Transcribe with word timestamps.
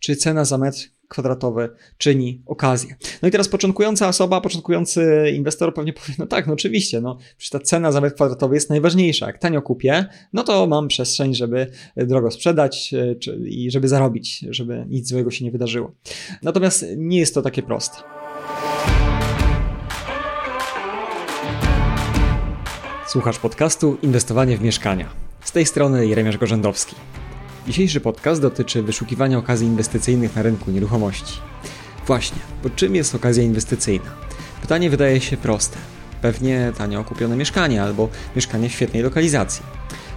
czy 0.00 0.16
cena 0.16 0.44
za 0.44 0.58
metr 0.58 0.78
kwadratowy 1.08 1.68
czyni 1.98 2.42
okazję. 2.46 2.96
No 3.22 3.28
i 3.28 3.30
teraz 3.30 3.48
początkująca 3.48 4.08
osoba, 4.08 4.40
początkujący 4.40 5.32
inwestor 5.36 5.74
pewnie 5.74 5.92
powie, 5.92 6.14
no 6.18 6.26
tak, 6.26 6.46
no 6.46 6.52
oczywiście, 6.52 7.00
no 7.00 7.18
przecież 7.38 7.50
ta 7.50 7.60
cena 7.60 7.92
za 7.92 8.00
metr 8.00 8.14
kwadratowy 8.14 8.54
jest 8.54 8.70
najważniejsza. 8.70 9.26
Jak 9.26 9.38
tanio 9.38 9.62
kupię, 9.62 10.06
no 10.32 10.42
to 10.42 10.66
mam 10.66 10.88
przestrzeń, 10.88 11.34
żeby 11.34 11.66
drogo 11.96 12.30
sprzedać 12.30 12.94
e, 12.94 13.14
czy, 13.14 13.40
i 13.46 13.70
żeby 13.70 13.88
zarobić, 13.88 14.44
żeby 14.50 14.86
nic 14.88 15.08
złego 15.08 15.30
się 15.30 15.44
nie 15.44 15.50
wydarzyło. 15.50 15.92
Natomiast 16.42 16.84
nie 16.96 17.18
jest 17.18 17.34
to 17.34 17.42
takie 17.42 17.62
proste. 17.62 17.96
Słuchasz 23.08 23.38
podcastu 23.38 23.98
Inwestowanie 24.02 24.56
w 24.56 24.62
mieszkania. 24.62 25.08
Z 25.44 25.52
tej 25.52 25.66
strony 25.66 26.06
Jeremiasz 26.06 26.38
Gorzędowski. 26.38 26.96
Dzisiejszy 27.66 28.00
podcast 28.00 28.42
dotyczy 28.42 28.82
wyszukiwania 28.82 29.38
okazji 29.38 29.66
inwestycyjnych 29.66 30.36
na 30.36 30.42
rynku 30.42 30.70
nieruchomości. 30.70 31.40
Właśnie, 32.06 32.38
bo 32.62 32.70
czym 32.70 32.94
jest 32.94 33.14
okazja 33.14 33.42
inwestycyjna? 33.42 34.10
Pytanie 34.60 34.90
wydaje 34.90 35.20
się 35.20 35.36
proste. 35.36 35.78
Pewnie 36.22 36.72
tanio 36.78 37.04
kupione 37.04 37.36
mieszkanie 37.36 37.82
albo 37.82 38.08
mieszkanie 38.36 38.68
w 38.68 38.72
świetnej 38.72 39.02
lokalizacji. 39.02 39.62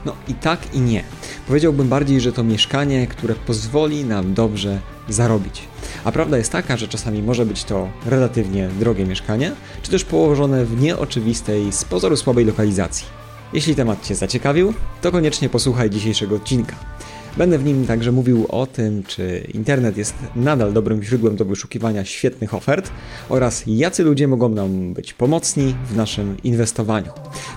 No 0.06 0.16
i 0.28 0.34
tak 0.34 0.60
i 0.74 0.80
nie. 0.80 1.04
Powiedziałbym 1.48 1.90
bardziej, 1.90 2.22
że 2.22 2.32
to 2.32 2.44
mieszkanie, 2.44 3.08
które 3.08 3.36
pozwoli 3.36 4.06
nam 4.06 4.34
dobrze 4.34 4.80
zarobić. 5.10 5.62
A 6.04 6.12
prawda 6.12 6.38
jest 6.38 6.52
taka, 6.52 6.78
że 6.78 6.88
czasami 6.88 7.24
może 7.24 7.46
być 7.46 7.64
to 7.64 7.90
relatywnie 8.06 8.70
drogie 8.80 9.06
mieszkanie, 9.06 9.52
czy 9.82 9.92
też 9.92 10.06
położone 10.06 10.66
w 10.66 10.82
nieoczywistej, 10.82 11.72
z 11.72 11.86
pozoru 11.86 12.18
słabej 12.18 12.46
lokalizacji. 12.46 13.06
Jeśli 13.54 13.76
temat 13.76 14.06
Cię 14.06 14.16
zaciekawił, 14.16 14.74
to 15.02 15.12
koniecznie 15.12 15.50
posłuchaj 15.50 15.90
dzisiejszego 15.90 16.36
odcinka. 16.36 16.93
Będę 17.38 17.58
w 17.58 17.66
nim 17.66 17.88
także 17.88 18.12
mówił 18.12 18.46
o 18.50 18.66
tym, 18.66 19.04
czy 19.04 19.48
internet 19.54 19.98
jest 19.98 20.16
nadal 20.36 20.74
dobrym 20.74 21.04
źródłem 21.04 21.36
do 21.36 21.46
wyszukiwania 21.46 22.06
świetnych 22.06 22.54
ofert 22.54 22.92
oraz 23.30 23.64
jacy 23.68 24.04
ludzie 24.04 24.28
mogą 24.28 24.50
nam 24.50 24.94
być 24.94 25.14
pomocni 25.14 25.76
w 25.90 25.96
naszym 25.96 26.38
inwestowaniu. 26.44 27.12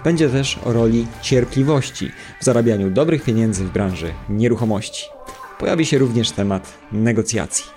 Będzie 0.04 0.28
też 0.28 0.58
o 0.64 0.72
roli 0.72 1.06
cierpliwości 1.22 2.10
w 2.40 2.44
zarabianiu 2.44 2.90
dobrych 2.90 3.24
pieniędzy 3.24 3.64
w 3.64 3.72
branży 3.72 4.12
nieruchomości. 4.28 5.04
Pojawi 5.58 5.86
się 5.86 5.98
również 5.98 6.30
temat 6.30 6.72
negocjacji. 6.92 7.75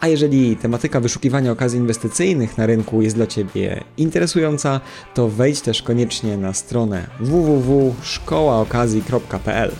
A 0.00 0.08
jeżeli 0.08 0.56
tematyka 0.56 1.00
wyszukiwania 1.00 1.52
okazji 1.52 1.78
inwestycyjnych 1.78 2.58
na 2.58 2.66
rynku 2.66 3.02
jest 3.02 3.16
dla 3.16 3.26
Ciebie 3.26 3.84
interesująca, 3.96 4.80
to 5.14 5.28
wejdź 5.28 5.60
też 5.60 5.82
koniecznie 5.82 6.36
na 6.36 6.52
stronę 6.52 7.06
www.szkołaokazji.pl. 7.20 9.72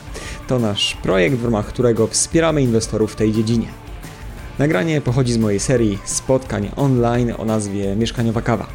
To 0.49 0.59
nasz 0.59 0.97
projekt, 1.03 1.37
w 1.37 1.45
ramach 1.45 1.67
którego 1.67 2.07
wspieramy 2.07 2.63
inwestorów 2.63 3.13
w 3.13 3.17
tej 3.17 3.33
dziedzinie. 3.33 3.69
Nagranie 4.59 5.01
pochodzi 5.01 5.33
z 5.33 5.39
mojej 5.39 5.61
serii 5.61 5.99
spotkań 6.05 6.71
online 6.77 7.35
o 7.39 7.45
nazwie 7.45 7.97
Mieszkaniowa 7.97 8.43
Kawa. 8.43 8.67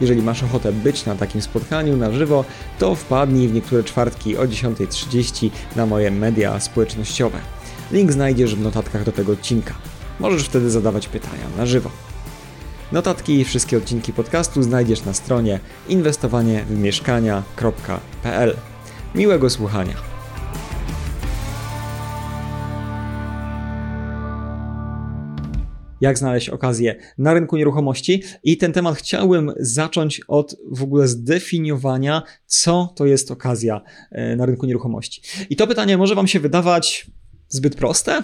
Jeżeli 0.00 0.22
masz 0.22 0.42
ochotę 0.42 0.72
być 0.72 1.06
na 1.06 1.14
takim 1.14 1.42
spotkaniu 1.42 1.96
na 1.96 2.12
żywo, 2.12 2.44
to 2.78 2.94
wpadnij 2.94 3.48
w 3.48 3.54
niektóre 3.54 3.84
czwartki 3.84 4.36
o 4.36 4.42
10.30 4.42 5.50
na 5.76 5.86
moje 5.86 6.10
media 6.10 6.60
społecznościowe. 6.60 7.38
Link 7.92 8.12
znajdziesz 8.12 8.56
w 8.56 8.60
notatkach 8.60 9.04
do 9.04 9.12
tego 9.12 9.32
odcinka. 9.32 9.74
Możesz 10.22 10.44
wtedy 10.44 10.70
zadawać 10.70 11.08
pytania 11.08 11.44
na 11.56 11.66
żywo. 11.66 11.90
Notatki 12.92 13.40
i 13.40 13.44
wszystkie 13.44 13.76
odcinki 13.76 14.12
podcastu 14.12 14.62
znajdziesz 14.62 15.04
na 15.04 15.14
stronie 15.14 15.60
inwestowaniewmieszkania.pl. 15.88 18.56
Miłego 19.14 19.50
słuchania. 19.50 19.94
jak 26.00 26.18
znaleźć 26.18 26.48
okazję 26.48 26.96
na 27.18 27.34
rynku 27.34 27.56
nieruchomości. 27.56 28.22
I 28.44 28.56
ten 28.56 28.72
temat 28.72 28.96
chciałbym 28.96 29.52
zacząć 29.60 30.20
od 30.28 30.56
w 30.70 30.82
ogóle 30.82 31.08
zdefiniowania, 31.08 32.22
co 32.46 32.92
to 32.96 33.06
jest 33.06 33.30
okazja 33.30 33.80
e, 34.10 34.36
na 34.36 34.46
rynku 34.46 34.66
nieruchomości. 34.66 35.22
I 35.50 35.56
to 35.56 35.66
pytanie 35.66 35.98
może 35.98 36.14
Wam 36.14 36.28
się 36.28 36.40
wydawać 36.40 37.10
zbyt 37.52 37.76
proste. 37.76 38.22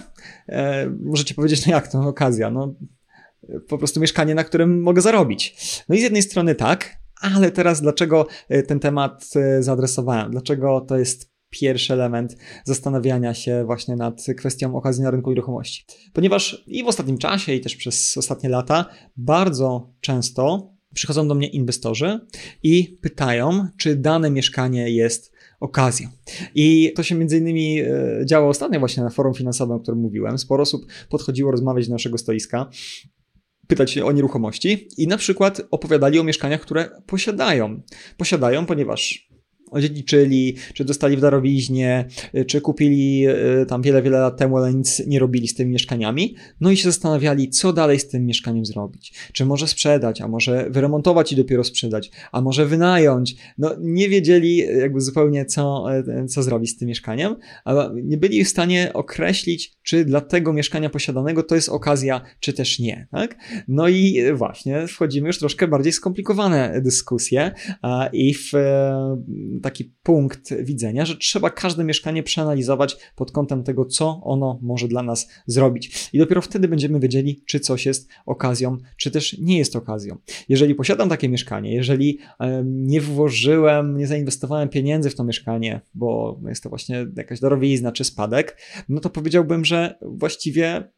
E, 0.49 0.91
możecie 1.05 1.35
powiedzieć, 1.35 1.67
no 1.67 1.73
jak 1.73 1.89
to 1.89 2.01
okazja? 2.01 2.51
No, 2.51 2.75
po 3.69 3.79
prostu 3.79 4.01
mieszkanie, 4.01 4.35
na 4.35 4.45
którym 4.45 4.83
mogę 4.83 5.03
zarobić. 5.03 5.57
No 5.89 5.95
i 5.95 5.99
z 5.99 6.03
jednej 6.03 6.23
strony 6.23 6.55
tak, 6.55 6.97
ale 7.21 7.51
teraz 7.51 7.81
dlaczego 7.81 8.27
e, 8.49 8.63
ten 8.63 8.81
temat 8.81 9.31
e, 9.37 9.63
zaadresowałem? 9.63 10.31
Dlaczego 10.31 10.81
to 10.81 10.99
jest 10.99 11.33
pierwszy 11.51 11.93
element 11.93 12.37
zastanawiania 12.65 13.35
się 13.35 13.65
właśnie 13.65 13.97
nad 13.97 14.27
kwestią 14.37 14.77
okazji 14.77 15.03
na 15.03 15.11
rynku 15.11 15.31
nieruchomości? 15.31 15.85
Ponieważ 16.13 16.65
i 16.67 16.85
w 16.85 16.89
ostatnim 16.89 17.19
czasie, 17.19 17.55
i 17.55 17.61
też 17.61 17.77
przez 17.77 18.17
ostatnie 18.17 18.49
lata 18.49 18.85
bardzo 19.17 19.93
często 20.01 20.73
przychodzą 20.95 21.29
do 21.29 21.35
mnie 21.35 21.49
inwestorzy 21.49 22.21
i 22.63 22.99
pytają, 23.03 23.69
czy 23.79 23.97
dane 23.97 24.31
mieszkanie 24.31 24.91
jest 24.91 25.33
okazją. 25.61 26.09
I 26.55 26.93
to 26.97 27.03
się 27.03 27.15
między 27.15 27.39
innymi 27.39 27.81
e, 27.81 27.87
działo 28.25 28.49
ostatnio 28.49 28.79
właśnie 28.79 29.03
na 29.03 29.11
forum 29.11 29.35
finansowym, 29.35 29.77
o 29.77 29.81
którym 29.81 30.01
mówiłem. 30.01 30.39
Sporo 30.39 30.63
osób 30.63 30.87
podchodziło 31.09 31.51
rozmawiać 31.51 31.89
do 31.89 31.95
naszego 31.95 32.19
stoiska 32.19 32.71
pytać 33.69 33.91
się 33.91 34.05
o 34.05 34.13
nieruchomości 34.13 34.89
i 34.99 35.07
na 35.07 35.17
przykład 35.17 35.61
opowiadali 35.71 36.19
o 36.19 36.25
mieszkaniach, 36.25 36.61
które 36.61 36.91
posiadają. 37.07 37.81
Posiadają, 38.17 38.67
ponieważ 38.67 39.28
odziedziczyli, 39.71 40.57
czy 40.75 40.85
dostali 40.85 41.17
w 41.17 41.21
darowiźnie, 41.21 42.09
y, 42.35 42.45
czy 42.45 42.61
kupili 42.61 43.29
y, 43.29 43.67
tam 43.67 43.83
wiele, 43.83 44.03
wiele 44.03 44.19
lat 44.19 44.37
temu, 44.37 44.57
ale 44.57 44.75
nic 44.75 45.03
nie 45.07 45.19
robili 45.19 45.49
z 45.49 45.55
tymi 45.55 45.73
mieszkaniami. 45.73 46.35
No 46.61 46.71
i 46.71 46.77
się 46.77 46.89
zastanawiali, 46.89 47.51
co 47.51 47.73
dalej 47.73 47.99
z 47.99 48.09
tym 48.09 48.27
mieszkaniem 48.27 48.67
zrobić. 48.67 49.13
Czy 49.33 49.45
może 49.45 49.69
sprzedać, 49.69 50.21
a 50.21 50.29
może 50.29 50.71
wyremontować 50.71 51.33
i 51.33 51.37
dopiero 51.37 51.65
sprzedać, 51.65 52.11
a 52.33 52.41
może 52.41 52.67
wynająć. 52.67 53.37
No 53.59 53.75
nie 53.81 54.09
wiedzieli 54.09 54.57
jakby 54.57 55.01
zupełnie, 55.01 55.45
co, 55.45 55.87
y, 56.25 56.27
co 56.27 56.43
zrobić 56.43 56.71
z 56.71 56.77
tym 56.77 56.89
mieszkaniem, 56.89 57.37
ale 57.65 57.91
nie 58.05 58.17
byli 58.17 58.45
w 58.45 58.49
stanie 58.49 58.93
określić, 58.95 59.79
czy 59.83 60.05
dla 60.05 60.21
tego 60.21 60.53
mieszkania 60.53 60.91
posiadanego 60.91 61.43
to 61.43 61.55
jest 61.55 61.69
okazja, 61.69 62.21
czy 62.41 62.53
też 62.53 62.79
nie. 62.79 63.07
Tak? 63.11 63.37
No 63.69 63.89
i 63.89 64.23
właśnie 64.35 64.87
wchodzimy 64.87 65.27
już 65.27 65.39
troszkę 65.39 65.69
bardziej 65.69 65.93
skomplikowane 65.93 66.81
dyskusje 66.85 67.51
i 68.13 68.35
w 68.35 68.53
taki 69.61 69.95
punkt 70.03 70.55
widzenia, 70.63 71.07
że 71.07 71.17
trzeba 71.17 71.51
każde 71.51 71.85
mieszkanie 71.85 72.23
przeanalizować 72.23 72.97
pod 73.17 73.33
kątem 73.33 73.65
tego, 73.65 73.85
co 73.85 74.21
ono 74.23 74.59
może 74.63 74.89
dla 74.89 75.03
nas 75.03 75.29
zrobić. 75.47 76.09
I 76.13 76.19
dopiero 76.19 76.43
wtedy 76.43 76.69
będziemy 76.69 77.01
wiedzieli, 77.01 77.43
czy 77.47 77.61
coś 77.61 77.87
jest 77.87 78.09
okazją, 78.27 78.77
czy 78.97 79.11
też 79.11 79.39
nie 79.39 79.59
jest 79.59 79.77
okazją. 79.77 80.17
Jeżeli 80.49 80.75
posiadam 80.75 81.09
takie 81.09 81.29
mieszkanie, 81.29 81.75
jeżeli 81.75 82.19
nie 82.65 83.01
włożyłem, 83.01 83.97
nie 83.97 84.07
zainwestowałem 84.07 84.69
pieniędzy 84.69 85.11
w 85.11 85.15
to 85.15 85.25
mieszkanie, 85.25 85.81
bo 85.95 86.41
jest 86.49 86.63
to 86.63 86.69
właśnie 86.69 87.07
jakaś 87.17 87.41
darowizna 87.41 87.93
czy 87.93 88.05
spadek, 88.05 88.59
no 88.89 89.01
to 89.01 89.11
powiedziałbym, 89.11 89.65
że 89.65 89.99
właściwie 90.03 90.93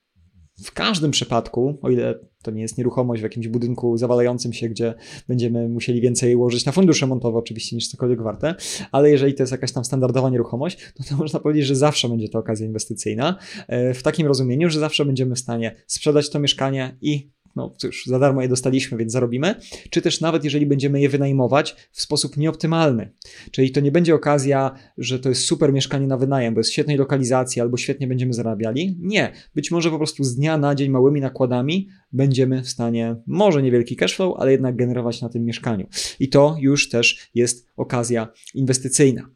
w 0.65 0.72
każdym 0.72 1.10
przypadku, 1.10 1.78
o 1.82 1.91
ile 1.91 2.19
to 2.43 2.50
nie 2.50 2.62
jest 2.62 2.78
nieruchomość 2.78 3.21
w 3.21 3.22
jakimś 3.22 3.48
budynku 3.48 3.97
zawalającym 3.97 4.53
się, 4.53 4.69
gdzie 4.69 4.94
będziemy 5.28 5.69
musieli 5.69 6.00
więcej 6.00 6.34
ułożyć 6.34 6.65
na 6.65 6.72
fundusz 6.72 7.00
remontowy 7.00 7.38
oczywiście 7.38 7.76
niż 7.76 7.88
cokolwiek 7.88 8.22
warte, 8.22 8.54
ale 8.93 9.10
jeżeli 9.10 9.34
to 9.34 9.43
jest 9.43 9.53
jakaś 9.53 9.72
tam 9.72 9.84
standardowa 9.84 10.31
nieruchomość, 10.31 10.78
to, 10.94 11.04
to 11.04 11.16
można 11.22 11.41
powiedzieć, 11.41 11.66
że 11.66 11.76
zawsze 11.76 12.09
będzie 12.09 12.28
to 12.28 12.38
okazja 12.38 12.66
inwestycyjna, 12.66 13.37
e, 13.69 13.94
w 13.94 14.03
takim 14.03 14.26
rozumieniu, 14.26 14.70
że 14.70 14.81
zawsze 14.81 15.04
będziemy 15.04 15.34
w 15.34 15.38
stanie 15.38 15.76
sprzedać 15.87 16.31
to 16.31 16.41
mieszkanie 16.41 16.97
i 17.00 17.31
no 17.56 17.75
cóż, 17.78 18.06
za 18.06 18.19
darmo 18.19 18.43
je 18.43 18.49
dostaliśmy, 18.49 18.99
więc 18.99 19.12
zarobimy, 19.12 19.55
czy 19.91 20.03
też 20.03 20.21
nawet 20.21 20.44
jeżeli 20.44 20.66
będziemy 20.66 21.00
je 21.00 21.09
wynajmować 21.09 21.77
w 21.93 22.00
sposób 22.00 22.37
nieoptymalny. 22.37 23.12
Czyli 23.50 23.71
to 23.71 23.81
nie 23.81 23.93
będzie 23.93 24.15
okazja, 24.15 24.75
że 24.99 25.19
to 25.19 25.28
jest 25.28 25.44
super 25.44 25.72
mieszkanie 25.72 26.06
na 26.06 26.16
wynajem, 26.16 26.55
bo 26.55 26.61
jest 26.61 26.72
świetnej 26.72 26.97
lokalizacji 26.97 27.62
albo 27.62 27.77
świetnie 27.77 28.06
będziemy 28.06 28.33
zarabiali. 28.33 28.97
Nie, 29.00 29.33
być 29.55 29.71
może 29.71 29.91
po 29.91 29.99
prostu 29.99 30.25
z 30.25 30.37
dnia 30.37 30.59
na 30.59 30.75
dzień 30.75 30.91
małymi 30.91 31.20
nakładami 31.20 31.88
będziemy 32.12 32.62
w 32.62 32.69
stanie, 32.69 33.17
może 33.26 33.62
niewielki 33.62 33.96
cashflow, 33.96 34.35
ale 34.38 34.53
jednak 34.53 34.76
generować 34.76 35.23
na 35.23 35.29
tym 35.29 35.44
mieszkaniu. 35.44 35.87
I 36.20 36.29
to 36.29 36.56
już 36.61 36.88
też 36.88 37.31
jest 37.35 37.67
okazja 37.76 38.29
inwestycyjna. 38.55 39.31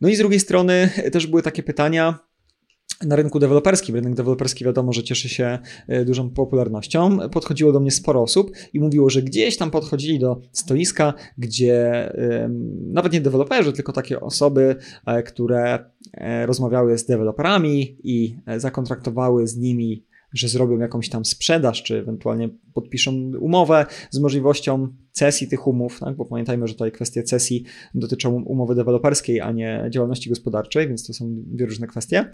No 0.00 0.08
i 0.08 0.16
z 0.16 0.18
drugiej 0.18 0.40
strony 0.40 0.90
też 1.12 1.26
były 1.26 1.42
takie 1.42 1.62
pytania, 1.62 2.18
na 3.04 3.16
rynku 3.16 3.38
deweloperskim. 3.38 3.94
Rynek 3.94 4.14
deweloperski 4.14 4.64
wiadomo, 4.64 4.92
że 4.92 5.02
cieszy 5.02 5.28
się 5.28 5.58
e, 5.88 6.04
dużą 6.04 6.30
popularnością. 6.30 7.18
Podchodziło 7.28 7.72
do 7.72 7.80
mnie 7.80 7.90
sporo 7.90 8.22
osób 8.22 8.50
i 8.72 8.80
mówiło, 8.80 9.10
że 9.10 9.22
gdzieś 9.22 9.56
tam 9.56 9.70
podchodzili 9.70 10.18
do 10.18 10.40
stoiska, 10.52 11.14
gdzie 11.38 11.90
nawet 12.86 13.12
nie 13.12 13.20
deweloperzy, 13.20 13.72
tylko 13.72 13.92
takie 13.92 14.20
osoby, 14.20 14.76
e, 15.06 15.22
które 15.22 15.84
e, 16.12 16.46
rozmawiały 16.46 16.98
z 16.98 17.06
deweloperami 17.06 17.96
i 18.02 18.36
zakontraktowały 18.56 19.46
z 19.46 19.56
nimi 19.56 20.09
że 20.32 20.48
zrobią 20.48 20.78
jakąś 20.78 21.08
tam 21.08 21.24
sprzedaż, 21.24 21.82
czy 21.82 21.98
ewentualnie 21.98 22.48
podpiszą 22.74 23.12
umowę 23.40 23.86
z 24.10 24.18
możliwością 24.18 24.88
cesji 25.12 25.48
tych 25.48 25.66
umów, 25.66 26.00
tak? 26.00 26.16
bo 26.16 26.24
pamiętajmy, 26.24 26.68
że 26.68 26.74
tutaj 26.74 26.92
kwestie 26.92 27.22
cesji 27.22 27.64
dotyczą 27.94 28.42
umowy 28.42 28.74
deweloperskiej, 28.74 29.40
a 29.40 29.52
nie 29.52 29.86
działalności 29.90 30.28
gospodarczej, 30.28 30.88
więc 30.88 31.06
to 31.06 31.12
są 31.12 31.26
dwie 31.30 31.66
różne 31.66 31.86
kwestie. 31.86 32.30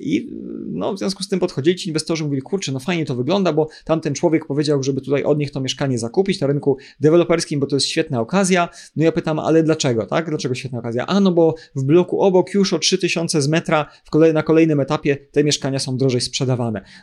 I 0.00 0.30
no, 0.66 0.94
w 0.94 0.98
związku 0.98 1.22
z 1.22 1.28
tym 1.28 1.40
podchodzili 1.40 1.76
ci 1.76 1.88
inwestorzy, 1.88 2.24
mówili, 2.24 2.42
kurczę, 2.42 2.72
no 2.72 2.80
fajnie 2.80 3.04
to 3.04 3.14
wygląda, 3.14 3.52
bo 3.52 3.68
tamten 3.84 4.14
człowiek 4.14 4.46
powiedział, 4.46 4.82
żeby 4.82 5.00
tutaj 5.00 5.24
od 5.24 5.38
nich 5.38 5.50
to 5.50 5.60
mieszkanie 5.60 5.98
zakupić 5.98 6.40
na 6.40 6.46
rynku 6.46 6.76
deweloperskim, 7.00 7.60
bo 7.60 7.66
to 7.66 7.76
jest 7.76 7.86
świetna 7.86 8.20
okazja. 8.20 8.68
No 8.96 9.04
ja 9.04 9.12
pytam, 9.12 9.38
ale 9.38 9.62
dlaczego, 9.62 10.06
tak? 10.06 10.28
Dlaczego 10.28 10.54
świetna 10.54 10.78
okazja? 10.78 11.06
A 11.06 11.20
no 11.20 11.32
bo 11.32 11.54
w 11.76 11.84
bloku 11.84 12.20
obok 12.20 12.54
już 12.54 12.72
o 12.72 12.78
3000 12.78 13.42
z 13.42 13.48
metra 13.48 13.86
w 14.04 14.10
kolej, 14.10 14.32
na 14.32 14.42
kolejnym 14.42 14.80
etapie 14.80 15.16
te 15.16 15.44
mieszkania 15.44 15.78
są 15.78 15.96
drożej 15.96 16.20
sprzedawane. 16.20 16.53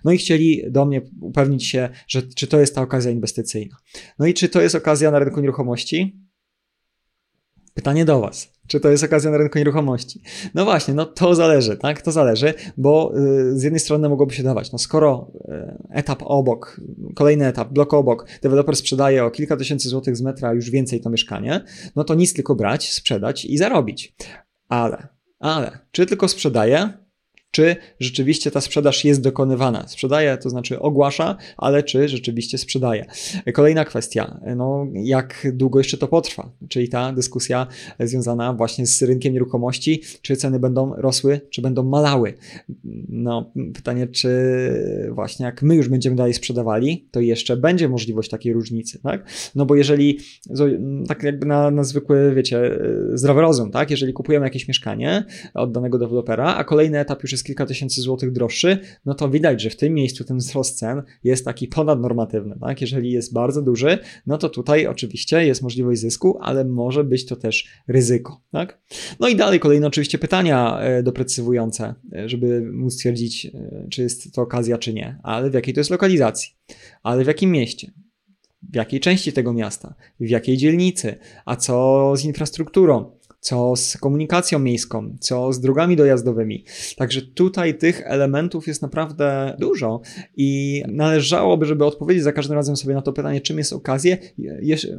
No 0.04 0.12
i 0.12 0.18
chcieli 0.18 0.64
do 0.70 0.86
mnie 0.86 1.02
upewnić 1.22 1.68
się, 1.68 1.90
że 2.08 2.22
czy 2.22 2.48
to 2.48 2.60
jest 2.60 2.76
ta 2.76 2.82
okazja 2.82 3.12
inwestycyjna. 3.12 3.76
No 4.20 4.26
i 4.26 4.34
czy 4.34 4.50
to 4.50 4.62
jest 4.62 4.76
okazja 4.76 5.12
na 5.12 5.20
rynku 5.20 5.42
nieruchomości? 5.42 6.22
Pytanie 7.74 8.06
do 8.06 8.20
Was. 8.20 8.52
Czy 8.68 8.80
to 8.80 8.90
jest 8.90 9.04
okazja 9.04 9.32
na 9.32 9.38
rynku 9.38 9.58
nieruchomości? 9.58 10.22
No 10.54 10.66
właśnie, 10.66 10.94
no 10.94 11.06
to 11.06 11.36
zależy, 11.36 11.78
tak? 11.78 12.02
To 12.02 12.12
zależy, 12.12 12.54
bo 12.78 13.14
y, 13.18 13.60
z 13.60 13.64
jednej 13.64 13.80
strony 13.80 14.10
mogłoby 14.10 14.34
się 14.34 14.44
dawać, 14.44 14.72
no 14.72 14.80
skoro 14.80 15.32
y, 15.36 15.78
etap 15.90 16.24
obok, 16.26 16.82
kolejny 17.16 17.48
etap, 17.48 17.70
blok 17.70 17.94
obok, 17.94 18.28
deweloper 18.42 18.76
sprzedaje 18.76 19.26
o 19.26 19.32
kilka 19.32 19.58
tysięcy 19.58 19.90
złotych 19.90 20.18
z 20.18 20.22
metra, 20.22 20.54
już 20.54 20.70
więcej 20.70 21.02
to 21.02 21.10
mieszkanie, 21.10 21.62
no 21.96 22.04
to 22.04 22.16
nic 22.16 22.34
tylko 22.34 22.56
brać, 22.56 22.94
sprzedać 22.94 23.46
i 23.46 23.58
zarobić. 23.58 24.16
Ale, 24.70 25.08
ale, 25.40 25.80
czy 25.92 26.06
tylko 26.06 26.28
sprzedaje, 26.28 26.90
czy 27.52 27.76
rzeczywiście 28.00 28.52
ta 28.52 28.62
sprzedaż 28.62 29.06
jest 29.06 29.22
dokonywana. 29.22 29.88
Sprzedaje, 29.88 30.38
to 30.38 30.50
znaczy 30.50 30.80
ogłasza, 30.80 31.38
ale 31.58 31.84
czy 31.84 32.08
rzeczywiście 32.08 32.58
sprzedaje. 32.58 33.06
Kolejna 33.54 33.86
kwestia, 33.86 34.40
no 34.56 34.88
jak 34.94 35.48
długo 35.54 35.80
jeszcze 35.80 35.98
to 35.98 36.08
potrwa, 36.08 36.52
czyli 36.70 36.90
ta 36.90 37.14
dyskusja 37.14 37.68
związana 38.00 38.54
właśnie 38.54 38.86
z 38.86 39.02
rynkiem 39.02 39.34
nieruchomości, 39.34 40.02
czy 40.22 40.36
ceny 40.36 40.60
będą 40.60 40.94
rosły, 40.96 41.42
czy 41.50 41.62
będą 41.62 41.84
malały. 41.84 42.34
No 43.10 43.52
pytanie, 43.74 44.08
czy 44.08 44.32
właśnie 45.12 45.46
jak 45.46 45.62
my 45.62 45.76
już 45.76 45.90
będziemy 45.90 46.16
dalej 46.16 46.34
sprzedawali, 46.34 47.08
to 47.12 47.20
jeszcze 47.20 47.58
będzie 47.58 47.90
możliwość 47.90 48.30
takiej 48.30 48.54
różnicy, 48.54 49.00
tak? 49.04 49.26
No 49.56 49.66
bo 49.66 49.76
jeżeli, 49.76 50.20
tak 51.08 51.24
jakby 51.24 51.46
na, 51.46 51.72
na 51.72 51.84
zwykły, 51.84 52.36
wiecie, 52.36 52.80
zdrowy 53.14 53.42
rozum, 53.42 53.72
tak? 53.72 53.92
Jeżeli 53.92 54.14
kupujemy 54.14 54.46
jakieś 54.46 54.68
mieszkanie 54.68 55.26
od 55.54 55.72
danego 55.72 55.98
dewelopera, 55.98 56.56
a 56.56 56.64
kolejny 56.64 57.00
etap 57.00 57.24
już 57.24 57.32
jest 57.32 57.41
jest 57.42 57.48
kilka 57.48 57.66
tysięcy 57.66 58.02
złotych 58.02 58.32
droższy, 58.32 58.80
no 59.06 59.14
to 59.14 59.30
widać, 59.30 59.62
że 59.62 59.70
w 59.70 59.76
tym 59.76 59.94
miejscu 59.94 60.24
ten 60.24 60.38
wzrost 60.38 60.78
cen 60.78 61.02
jest 61.24 61.46
taki 61.46 61.68
ponadnormatywny. 61.68 62.56
Tak? 62.60 62.82
Jeżeli 62.82 63.12
jest 63.12 63.34
bardzo 63.34 63.62
duży, 63.62 63.98
no 64.28 64.38
to 64.38 64.50
tutaj 64.50 64.88
oczywiście 64.88 65.46
jest 65.46 65.62
możliwość 65.62 66.02
zysku, 66.02 66.38
ale 66.42 66.66
może 66.66 67.04
być 67.04 67.26
to 67.26 67.36
też 67.36 67.68
ryzyko. 67.88 68.42
Tak? 68.52 68.80
No 69.20 69.28
i 69.28 69.36
dalej 69.36 69.60
kolejne 69.60 69.88
oczywiście 69.88 70.18
pytania 70.18 70.80
e, 70.80 71.04
doprecyzowujące, 71.04 71.96
e, 72.14 72.30
żeby 72.30 72.62
móc 72.62 72.94
stwierdzić, 72.94 73.46
e, 73.46 73.88
czy 73.90 74.02
jest 74.02 74.34
to 74.34 74.42
okazja, 74.42 74.78
czy 74.78 74.94
nie, 74.94 75.20
ale 75.24 75.50
w 75.50 75.54
jakiej 75.54 75.74
to 75.74 75.80
jest 75.80 75.92
lokalizacji, 75.92 76.50
ale 77.04 77.24
w 77.24 77.28
jakim 77.28 77.52
mieście, 77.52 77.92
w 78.72 78.76
jakiej 78.76 79.00
części 79.00 79.34
tego 79.34 79.54
miasta, 79.54 79.94
w 80.20 80.30
jakiej 80.30 80.58
dzielnicy, 80.58 81.16
a 81.46 81.56
co 81.56 82.14
z 82.18 82.26
infrastrukturą, 82.26 83.12
co 83.42 83.76
z 83.76 83.98
komunikacją 83.98 84.60
miejską, 84.60 85.18
co 85.20 85.54
z 85.54 85.60
drogami 85.60 85.96
dojazdowymi. 85.96 86.66
Także 86.98 87.22
tutaj 87.22 87.78
tych 87.78 88.02
elementów 88.06 88.68
jest 88.68 88.82
naprawdę 88.82 89.56
dużo 89.60 90.02
i 90.38 90.84
należałoby, 90.88 91.66
żeby 91.66 91.86
odpowiedzieć 91.86 92.24
za 92.24 92.32
każdym 92.32 92.56
razem 92.56 92.78
sobie 92.78 92.94
na 92.94 93.02
to 93.02 93.14
pytanie, 93.14 93.42
czym 93.42 93.58
jest 93.58 93.74
okazja, 93.74 94.18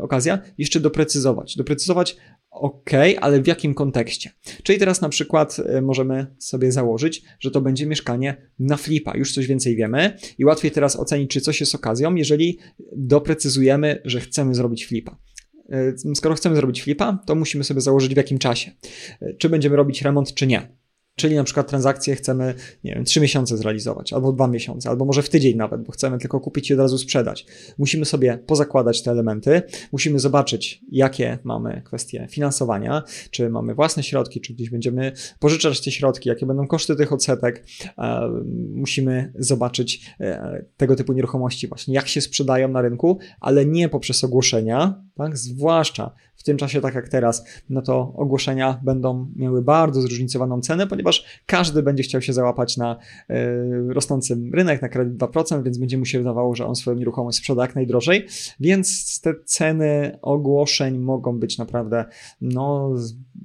okazja 0.00 0.38
jeszcze 0.58 0.80
doprecyzować. 0.80 1.56
Doprecyzować 1.56 2.16
ok, 2.50 2.90
ale 3.20 3.42
w 3.42 3.46
jakim 3.46 3.74
kontekście? 3.74 4.30
Czyli 4.62 4.78
teraz 4.78 5.00
na 5.00 5.08
przykład 5.08 5.56
e, 5.66 5.82
możemy 5.82 6.26
sobie 6.38 6.72
założyć, 6.72 7.22
że 7.40 7.50
to 7.50 7.60
będzie 7.60 7.86
mieszkanie 7.86 8.36
na 8.58 8.76
flipa. 8.76 9.16
Już 9.16 9.34
coś 9.34 9.46
więcej 9.46 9.76
wiemy 9.76 10.16
i 10.38 10.44
łatwiej 10.44 10.70
teraz 10.70 10.96
ocenić, 10.96 11.30
czy 11.30 11.40
coś 11.40 11.60
jest 11.60 11.74
okazją, 11.74 12.14
jeżeli 12.14 12.58
doprecyzujemy, 12.96 14.02
że 14.04 14.20
chcemy 14.20 14.54
zrobić 14.54 14.86
flipa. 14.86 15.16
E, 15.72 16.14
skoro 16.14 16.34
chcemy 16.34 16.56
zrobić 16.56 16.82
flipa, 16.82 17.18
to 17.26 17.34
musimy 17.34 17.64
sobie 17.64 17.80
założyć 17.80 18.14
w 18.14 18.16
jakim 18.16 18.38
czasie. 18.38 18.70
E, 19.20 19.34
czy 19.34 19.48
będziemy 19.48 19.76
robić 19.76 20.02
remont, 20.02 20.34
czy 20.34 20.46
nie. 20.46 20.81
Czyli 21.16 21.36
na 21.36 21.44
przykład 21.44 21.68
transakcję 21.68 22.16
chcemy, 22.16 22.54
nie 22.84 22.94
wiem, 22.94 23.04
3 23.04 23.20
miesiące 23.20 23.56
zrealizować, 23.56 24.12
albo 24.12 24.32
2 24.32 24.48
miesiące, 24.48 24.90
albo 24.90 25.04
może 25.04 25.22
w 25.22 25.28
tydzień 25.28 25.56
nawet, 25.56 25.82
bo 25.82 25.92
chcemy 25.92 26.18
tylko 26.18 26.40
kupić 26.40 26.70
i 26.70 26.74
od 26.74 26.80
razu 26.80 26.98
sprzedać. 26.98 27.46
Musimy 27.78 28.04
sobie 28.04 28.38
pozakładać 28.46 29.02
te 29.02 29.10
elementy, 29.10 29.62
musimy 29.92 30.18
zobaczyć, 30.18 30.80
jakie 30.90 31.38
mamy 31.44 31.82
kwestie 31.84 32.26
finansowania, 32.30 33.02
czy 33.30 33.50
mamy 33.50 33.74
własne 33.74 34.02
środki, 34.02 34.40
czy 34.40 34.54
gdzieś 34.54 34.70
będziemy 34.70 35.12
pożyczać 35.38 35.80
te 35.80 35.90
środki, 35.90 36.28
jakie 36.28 36.46
będą 36.46 36.66
koszty 36.66 36.96
tych 36.96 37.12
odsetek. 37.12 37.66
E, 37.98 38.30
musimy 38.74 39.32
zobaczyć 39.38 40.14
tego 40.76 40.96
typu 40.96 41.12
nieruchomości 41.12 41.68
właśnie, 41.68 41.94
jak 41.94 42.08
się 42.08 42.20
sprzedają 42.20 42.68
na 42.68 42.82
rynku, 42.82 43.18
ale 43.40 43.66
nie 43.66 43.88
poprzez 43.88 44.24
ogłoszenia, 44.24 45.02
tak? 45.14 45.38
Zwłaszcza 45.38 46.14
w 46.36 46.44
tym 46.44 46.56
czasie, 46.56 46.80
tak 46.80 46.94
jak 46.94 47.08
teraz, 47.08 47.44
no 47.70 47.82
to 47.82 48.12
ogłoszenia 48.16 48.80
będą 48.84 49.32
miały 49.36 49.62
bardzo 49.62 50.00
zróżnicowaną 50.00 50.60
cenę, 50.60 50.86
ponieważ 50.86 51.01
każdy 51.46 51.82
będzie 51.82 52.02
chciał 52.02 52.22
się 52.22 52.32
załapać 52.32 52.76
na 52.76 52.96
y, 53.30 53.34
rosnący 53.88 54.38
rynek, 54.52 54.82
na 54.82 54.88
kredyt 54.88 55.16
2%, 55.16 55.64
więc 55.64 55.78
będzie 55.78 55.98
mu 55.98 56.04
się 56.04 56.18
wydawało, 56.18 56.54
że 56.54 56.66
on 56.66 56.76
swoją 56.76 56.96
nieruchomość 56.96 57.38
sprzeda 57.38 57.62
jak 57.62 57.74
najdrożej, 57.74 58.26
więc 58.60 59.20
te 59.20 59.34
ceny 59.44 60.18
ogłoszeń 60.22 60.98
mogą 60.98 61.38
być 61.38 61.58
naprawdę 61.58 62.04
no, 62.40 62.94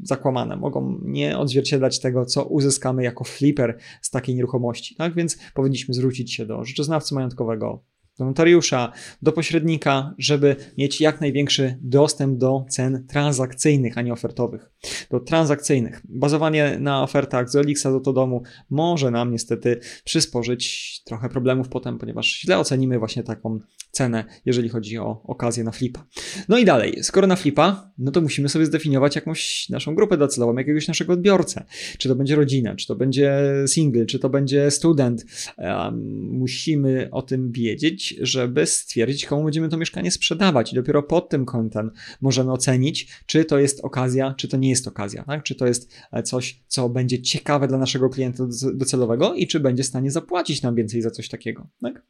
zakłamane, 0.04 0.56
mogą 0.56 1.00
nie 1.02 1.38
odzwierciedlać 1.38 2.00
tego, 2.00 2.26
co 2.26 2.46
uzyskamy 2.46 3.04
jako 3.04 3.24
flipper 3.24 3.78
z 4.02 4.10
takiej 4.10 4.36
nieruchomości. 4.36 4.96
Tak 4.96 5.14
więc 5.14 5.38
powinniśmy 5.54 5.94
zwrócić 5.94 6.34
się 6.34 6.46
do 6.46 6.66
rzeczoznawcy 6.66 7.16
majątkowego, 7.16 7.84
do 8.20 8.26
notariusza, 8.26 8.92
do 9.22 9.32
pośrednika, 9.32 10.14
żeby 10.18 10.56
mieć 10.78 11.02
jak 11.02 11.22
największy 11.22 11.78
dostęp 11.82 12.38
do 12.38 12.66
cen 12.70 13.06
transakcyjnych, 13.08 13.98
a 13.98 14.02
nie 14.02 14.14
ofertowych. 14.14 14.72
Do 15.12 15.20
transakcyjnych. 15.20 16.02
Bazowanie 16.10 16.78
na 16.80 17.04
ofertach 17.04 17.50
z 17.50 17.56
Elixa 17.56 17.86
do 17.86 18.00
to 18.00 18.14
domu 18.14 18.44
może 18.70 19.12
nam 19.12 19.32
niestety 19.32 19.80
przysporzyć 20.04 21.02
trochę 21.06 21.30
problemów 21.30 21.70
potem, 21.70 21.98
ponieważ 21.98 22.40
źle 22.40 22.60
ocenimy 22.60 23.00
właśnie 23.00 23.24
taką 23.24 23.60
cenę, 23.98 24.26
jeżeli 24.46 24.70
chodzi 24.70 24.98
o 24.98 25.22
okazję 25.24 25.64
na 25.64 25.72
flipa. 25.72 26.06
No 26.50 26.58
i 26.58 26.66
dalej, 26.66 27.04
skoro 27.04 27.28
na 27.28 27.36
flipa, 27.36 27.92
no 27.98 28.12
to 28.12 28.22
musimy 28.22 28.50
sobie 28.50 28.66
zdefiniować 28.66 29.16
jakąś 29.16 29.70
naszą 29.70 29.96
grupę 29.96 30.18
docelową, 30.18 30.58
jakiegoś 30.58 30.88
naszego 30.88 31.14
odbiorcę. 31.14 31.66
Czy 31.98 32.10
to 32.10 32.16
będzie 32.16 32.36
rodzina, 32.36 32.76
czy 32.76 32.88
to 32.88 32.96
będzie 32.96 33.42
single, 33.68 34.06
czy 34.06 34.20
to 34.20 34.30
będzie 34.30 34.72
student. 34.72 35.26
Um, 35.58 36.30
musimy 36.32 37.10
o 37.12 37.22
tym 37.22 37.52
wiedzieć, 37.52 38.16
żeby 38.22 38.66
stwierdzić, 38.66 39.26
komu 39.26 39.44
będziemy 39.44 39.70
to 39.70 39.78
mieszkanie 39.78 40.12
sprzedawać. 40.12 40.74
I 40.74 40.76
dopiero 40.76 41.04
pod 41.04 41.30
tym 41.30 41.46
kątem 41.46 41.92
możemy 42.22 42.52
ocenić, 42.52 43.08
czy 43.26 43.46
to 43.46 43.60
jest 43.60 43.80
okazja, 43.80 44.34
czy 44.38 44.48
to 44.48 44.58
nie 44.58 44.70
jest 44.70 44.88
okazja. 44.88 45.24
Tak? 45.24 45.44
Czy 45.44 45.56
to 45.56 45.68
jest 45.68 45.94
e, 46.12 46.24
coś, 46.24 46.62
co 46.68 46.90
będzie 46.90 47.22
ciekawe 47.22 47.68
dla 47.68 47.78
naszego 47.78 48.10
klienta 48.10 48.44
docelowego 48.74 49.34
i 49.34 49.48
czy 49.48 49.60
będzie 49.60 49.84
w 49.84 49.86
stanie 49.86 50.12
zapłacić 50.12 50.62
nam 50.62 50.76
więcej 50.76 51.02
za 51.02 51.12
coś 51.12 51.30
takiego. 51.30 51.68
Tak? 51.82 52.04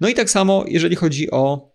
No 0.00 0.08
i 0.08 0.14
tak 0.14 0.30
samo, 0.30 0.64
jeżeli 0.68 0.96
chodzi 0.96 1.25
o 1.30 1.72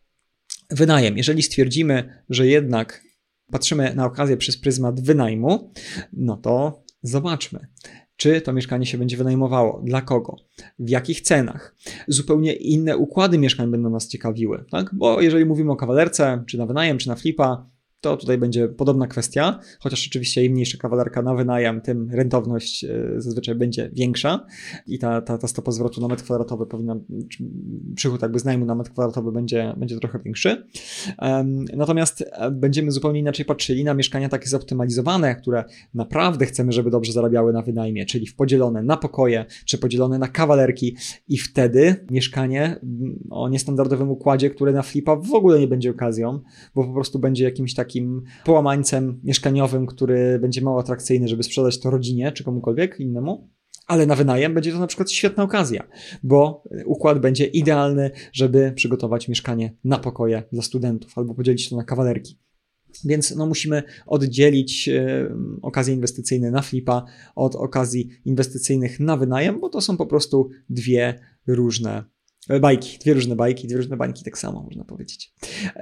wynajem. 0.70 1.18
Jeżeli 1.18 1.44
stwierdzimy, 1.44 2.24
że 2.30 2.48
jednak 2.48 3.04
patrzymy 3.52 3.96
na 3.96 4.06
okazję 4.06 4.38
przez 4.38 4.58
pryzmat 4.58 5.02
wynajmu, 5.02 5.74
no 6.14 6.38
to 6.38 6.84
zobaczmy, 7.04 7.68
czy 8.16 8.42
to 8.42 8.54
mieszkanie 8.54 8.86
się 8.86 8.98
będzie 8.98 9.18
wynajmowało, 9.18 9.82
dla 9.86 10.02
kogo, 10.02 10.36
w 10.80 10.90
jakich 10.90 11.22
cenach. 11.22 11.76
Zupełnie 12.08 12.54
inne 12.54 12.98
układy 12.98 13.38
mieszkań 13.38 13.72
będą 13.72 13.90
nas 13.90 14.08
ciekawiły, 14.08 14.66
tak? 14.72 14.90
Bo 14.94 15.22
jeżeli 15.22 15.46
mówimy 15.46 15.72
o 15.72 15.76
kawalerce, 15.76 16.44
czy 16.48 16.58
na 16.58 16.66
wynajem, 16.66 16.98
czy 16.98 17.08
na 17.08 17.16
flipa, 17.16 17.70
to 18.02 18.18
tutaj 18.18 18.38
będzie 18.38 18.68
podobna 18.68 19.08
kwestia, 19.08 19.60
chociaż 19.80 20.08
oczywiście 20.08 20.46
im 20.46 20.54
mniejsza 20.54 20.78
kawalerka 20.78 21.22
na 21.22 21.36
wynajem, 21.36 21.82
tym 21.82 22.10
rentowność 22.12 22.84
e, 22.84 22.90
zazwyczaj 23.18 23.56
będzie 23.56 23.90
większa 23.94 24.46
i 24.88 25.00
ta, 25.00 25.22
ta, 25.22 25.38
ta 25.38 25.48
stopa 25.48 25.72
zwrotu 25.72 26.02
na 26.02 26.08
metr 26.08 26.24
kwadratowy 26.24 26.66
powinna, 26.66 26.96
przychód 27.96 28.22
jakby 28.22 28.40
z 28.40 28.46
najmu 28.46 28.66
na 28.66 28.76
metr 28.76 28.92
kwadratowy 28.92 29.32
będzie, 29.32 29.74
będzie 29.78 30.00
trochę 30.00 30.20
większy. 30.20 30.68
Natomiast 31.78 32.24
e, 32.32 32.52
będziemy 32.52 32.92
zupełnie 32.92 33.20
inaczej 33.20 33.46
patrzyli 33.46 33.84
na 33.84 33.94
mieszkania 33.94 34.30
takie 34.30 34.50
zoptymalizowane, 34.50 35.36
które 35.36 35.64
naprawdę 35.94 36.46
chcemy, 36.46 36.72
żeby 36.72 36.92
dobrze 36.92 37.12
zarabiały 37.12 37.54
na 37.54 37.62
wynajmie, 37.62 38.06
czyli 38.06 38.28
w 38.28 38.36
podzielone 38.36 38.84
na 38.84 38.98
pokoje, 38.98 39.46
czy 39.66 39.78
podzielone 39.78 40.20
na 40.20 40.28
kawalerki 40.28 40.96
i 41.28 41.38
wtedy 41.38 42.06
mieszkanie 42.12 42.80
o 43.30 43.50
niestandardowym 43.50 44.10
układzie, 44.10 44.50
które 44.50 44.72
na 44.72 44.82
flipa 44.82 45.16
w 45.16 45.34
ogóle 45.34 45.60
nie 45.60 45.68
będzie 45.68 45.92
okazją, 45.92 46.40
bo 46.76 46.84
po 46.84 46.94
prostu 46.94 47.20
będzie 47.20 47.44
jakimś 47.44 47.74
takim 47.74 47.91
takim 47.92 48.24
połamańcem 48.46 49.20
mieszkaniowym, 49.24 49.86
który 49.86 50.40
będzie 50.40 50.62
mało 50.62 50.80
atrakcyjny, 50.80 51.28
żeby 51.28 51.44
sprzedać 51.44 51.80
to 51.80 51.90
rodzinie 51.90 52.32
czy 52.32 52.44
komukolwiek 52.44 53.00
innemu 53.00 53.50
Ale 53.88 54.06
na 54.06 54.16
wynajem 54.16 54.54
będzie 54.54 54.72
to 54.72 54.80
na 54.80 54.88
przykład 54.88 55.12
świetna 55.12 55.44
okazja, 55.44 55.88
bo 56.24 56.64
układ 56.86 57.20
będzie 57.20 57.46
idealny, 57.46 58.12
żeby 58.34 58.72
przygotować 58.76 59.28
mieszkanie 59.28 59.76
na 59.84 59.98
pokoje 59.98 60.44
dla 60.52 60.62
studentów 60.62 61.18
albo 61.18 61.36
podzielić 61.36 61.70
to 61.70 61.76
na 61.76 61.84
kawalerki. 61.84 62.40
Więc 63.06 63.36
no, 63.36 63.46
musimy 63.46 63.84
oddzielić 64.08 64.90
e, 64.90 65.30
okazje 65.62 65.94
inwestycyjne 65.94 66.52
na 66.52 66.62
flipa 66.62 67.06
od 67.36 67.56
okazji 67.56 68.10
inwestycyjnych 68.26 69.00
na 69.00 69.18
wynajem, 69.18 69.60
bo 69.60 69.70
to 69.70 69.82
są 69.82 69.98
po 69.98 70.06
prostu 70.06 70.50
dwie 70.70 71.20
różne 71.48 72.04
bajki, 72.50 72.98
dwie 73.00 73.14
różne 73.14 73.36
bajki, 73.36 73.68
dwie 73.68 73.78
różne 73.78 73.98
bańki, 73.98 74.24
tak 74.24 74.38
samo 74.38 74.64
można 74.64 74.84
powiedzieć. 74.84 75.34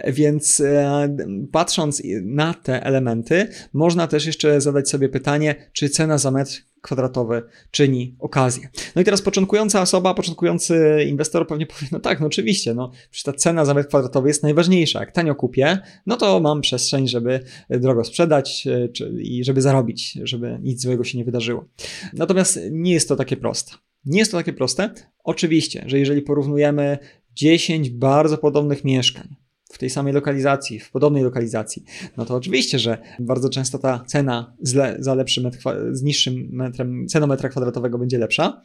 Więc 0.07 0.59
e, 0.59 1.15
patrząc 1.51 2.01
na 2.23 2.53
te 2.53 2.83
elementy, 2.83 3.47
można 3.73 4.07
też 4.07 4.25
jeszcze 4.25 4.61
zadać 4.61 4.89
sobie 4.89 5.09
pytanie, 5.09 5.69
czy 5.73 5.89
cena 5.89 6.17
za 6.17 6.31
metr 6.31 6.61
kwadratowy 6.81 7.43
czyni 7.71 8.15
okazję. 8.19 8.69
No 8.95 9.01
i 9.01 9.05
teraz 9.05 9.21
początkująca 9.21 9.81
osoba, 9.81 10.13
początkujący 10.13 11.05
inwestor 11.07 11.47
pewnie 11.47 11.65
powie, 11.65 11.87
no 11.91 11.99
tak, 11.99 12.19
no 12.19 12.27
oczywiście, 12.27 12.73
no 12.73 12.91
przecież 13.11 13.23
ta 13.23 13.33
cena 13.33 13.65
za 13.65 13.73
metr 13.73 13.89
kwadratowy 13.89 14.27
jest 14.27 14.43
najważniejsza. 14.43 14.99
Jak 14.99 15.11
tanio 15.11 15.35
kupię, 15.35 15.79
no 16.05 16.17
to 16.17 16.39
mam 16.39 16.61
przestrzeń, 16.61 17.07
żeby 17.07 17.39
drogo 17.69 18.03
sprzedać 18.03 18.67
e, 18.67 18.89
czy, 18.89 19.13
i 19.21 19.43
żeby 19.43 19.61
zarobić, 19.61 20.17
żeby 20.23 20.59
nic 20.61 20.81
złego 20.81 21.03
się 21.03 21.17
nie 21.17 21.25
wydarzyło. 21.25 21.65
Natomiast 22.13 22.59
nie 22.71 22.93
jest 22.93 23.09
to 23.09 23.15
takie 23.15 23.37
proste. 23.37 23.71
Nie 24.05 24.19
jest 24.19 24.31
to 24.31 24.37
takie 24.37 24.53
proste. 24.53 24.93
Oczywiście, 25.23 25.83
że 25.87 25.99
jeżeli 25.99 26.21
porównujemy 26.21 26.97
10 27.35 27.89
bardzo 27.89 28.37
podobnych 28.37 28.83
mieszkań, 28.83 29.35
w 29.71 29.77
tej 29.77 29.89
samej 29.89 30.13
lokalizacji, 30.13 30.79
w 30.79 30.91
podobnej 30.91 31.23
lokalizacji, 31.23 31.83
no 32.17 32.25
to 32.25 32.35
oczywiście, 32.35 32.79
że 32.79 32.97
bardzo 33.19 33.49
często 33.49 33.79
ta 33.79 34.03
cena 34.07 34.55
za 34.99 35.15
lepszy 35.15 35.41
metr, 35.41 35.57
z 35.91 36.03
niższym 36.03 36.49
metrem, 36.51 37.07
ceną 37.07 37.27
metra 37.27 37.49
kwadratowego 37.49 37.97
będzie 37.97 38.17
lepsza, 38.17 38.61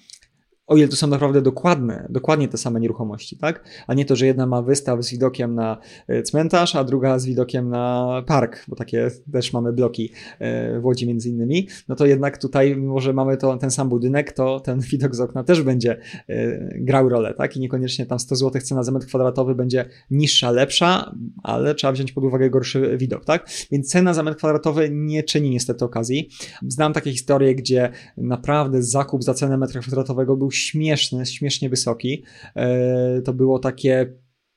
o 0.67 0.77
ile 0.77 0.89
to 0.89 0.97
są 0.97 1.07
naprawdę 1.07 1.43
dokładne, 1.43 2.07
dokładnie 2.11 2.49
te 2.49 2.59
same 2.59 2.81
nieruchomości, 2.81 3.37
tak? 3.37 3.65
A 3.87 3.95
nie 3.95 4.05
to, 4.05 4.17
że 4.17 4.27
jedna 4.27 4.47
ma 4.47 4.63
wystaw 4.63 5.05
z 5.05 5.11
widokiem 5.11 5.55
na 5.55 5.79
e, 6.09 6.23
cmentarz, 6.23 6.77
a 6.77 6.85
druga 6.85 7.19
z 7.19 7.27
widokiem 7.27 7.69
na 7.69 8.23
park, 8.27 8.65
bo 8.69 8.77
takie 8.77 9.11
też 9.33 9.53
mamy 9.53 9.73
bloki 9.73 10.11
e, 10.39 10.81
w 10.81 10.85
Łodzi 10.85 11.07
między 11.07 11.29
innymi, 11.29 11.69
no 11.89 11.95
to 11.95 12.07
jednak 12.07 12.39
tutaj, 12.39 12.77
mimo 12.77 13.01
że 13.01 13.13
mamy 13.13 13.37
to, 13.37 13.57
ten 13.57 13.71
sam 13.71 13.89
budynek, 13.89 14.33
to 14.33 14.61
ten 14.61 14.81
widok 14.91 15.15
z 15.15 15.21
okna 15.21 15.45
też 15.45 15.63
będzie 15.63 16.01
e, 16.29 16.59
grał 16.75 17.09
rolę, 17.09 17.35
tak? 17.35 17.57
I 17.57 17.61
niekoniecznie 17.61 18.07
tam 18.07 18.19
100 18.19 18.37
zł 18.37 18.63
cena 18.63 18.83
za 18.83 18.93
metr 18.93 19.07
kwadratowy 19.07 19.55
będzie 19.55 19.89
niższa, 20.11 20.51
lepsza, 20.51 21.15
ale 21.43 21.75
trzeba 21.75 21.93
wziąć 21.93 22.13
pod 22.13 22.25
uwagę 22.25 22.51
gorszy 22.51 22.97
widok, 22.99 23.25
tak? 23.25 23.49
Więc 23.71 23.89
cena 23.89 24.15
za 24.15 24.23
metr 24.23 24.37
kwadratowy 24.37 24.89
nie 24.93 25.23
czyni 25.23 25.51
niestety 25.51 25.85
okazji. 25.85 26.29
Znam 26.69 26.93
takie 26.93 27.13
historie, 27.13 27.55
gdzie 27.55 27.91
naprawdę 28.17 28.83
zakup 28.83 29.25
za 29.25 29.35
cenę 29.35 29.59
metra 29.59 29.81
kwadratowego 29.81 30.37
był 30.37 30.51
śmieszny, 30.55 31.27
śmiesznie 31.27 31.69
wysoki. 31.69 32.23
E, 32.57 33.23
to 33.23 33.33
było 33.33 33.59
takie 33.59 34.13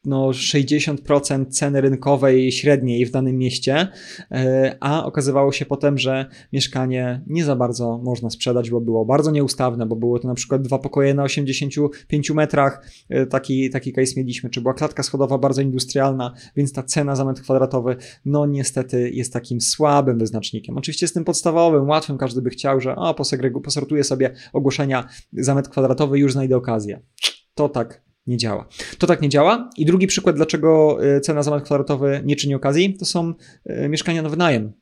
no 0.08 0.30
60% 0.30 1.46
ceny 1.50 1.82
rynkowej 1.82 2.52
średniej 2.52 3.06
w 3.06 3.12
danym 3.12 3.38
mieście, 3.38 3.88
e, 4.32 4.78
a 4.80 5.06
okazywało 5.06 5.52
się 5.52 5.66
potem, 5.66 5.98
że 5.98 6.26
mieszkanie 6.54 7.22
nie 7.28 7.46
za 7.46 7.56
bardzo 7.56 7.98
można 7.98 8.30
sprzedać, 8.30 8.70
bo 8.70 8.82
było 8.82 9.06
bardzo 9.06 9.32
nieustawne, 9.32 9.86
bo 9.86 9.96
było 9.96 10.20
to 10.20 10.28
na 10.28 10.34
przykład 10.34 10.62
dwa 10.62 10.80
pokoje 10.80 11.14
na 11.14 11.24
85 11.24 12.34
metrach, 12.34 12.86
e, 13.10 13.26
taki, 13.26 13.70
taki 13.70 13.94
case 13.94 14.14
mieliśmy, 14.18 14.50
czy 14.50 14.62
była 14.62 14.74
klatka 14.74 15.04
schodowa 15.04 15.38
bardzo 15.38 15.62
industrialna, 15.62 16.34
więc 16.56 16.74
ta 16.74 16.84
cena 16.84 17.16
za 17.16 17.26
metr 17.26 17.42
kwadratowy, 17.42 17.96
no 18.26 18.46
niestety 18.46 19.10
jest 19.10 19.34
takim 19.34 19.62
słabym 19.62 20.20
wyznacznikiem. 20.20 20.78
Oczywiście 20.78 21.08
z 21.08 21.14
tym 21.14 21.24
podstawowym, 21.24 21.90
łatwym, 21.90 22.18
każdy 22.18 22.42
by 22.42 22.50
chciał, 22.50 22.82
że 22.82 22.96
o, 22.96 23.14
posortuję 23.64 24.04
sobie 24.04 24.34
ogłoszenia 24.54 25.08
za 25.34 25.56
metr 25.56 25.70
kwadratowy, 25.70 26.20
już 26.20 26.34
znajdę 26.34 26.58
okazję. 26.58 27.02
To 27.56 27.70
tak 27.70 28.07
nie 28.28 28.38
działa. 28.38 28.68
To 28.98 29.08
tak 29.08 29.22
nie 29.22 29.30
działa. 29.30 29.70
I 29.78 29.86
drugi 29.86 30.08
przykład, 30.08 30.36
dlaczego 30.36 30.98
e, 31.06 31.22
cena 31.22 31.44
za 31.44 31.52
metr 31.52 31.66
kwadratowy 31.66 32.22
nie 32.26 32.36
czyni 32.36 32.56
okazji, 32.56 32.94
to 32.94 33.06
są 33.06 33.34
e, 33.66 33.90
mieszkania 33.90 34.22
na 34.22 34.30
wynajem 34.30 34.74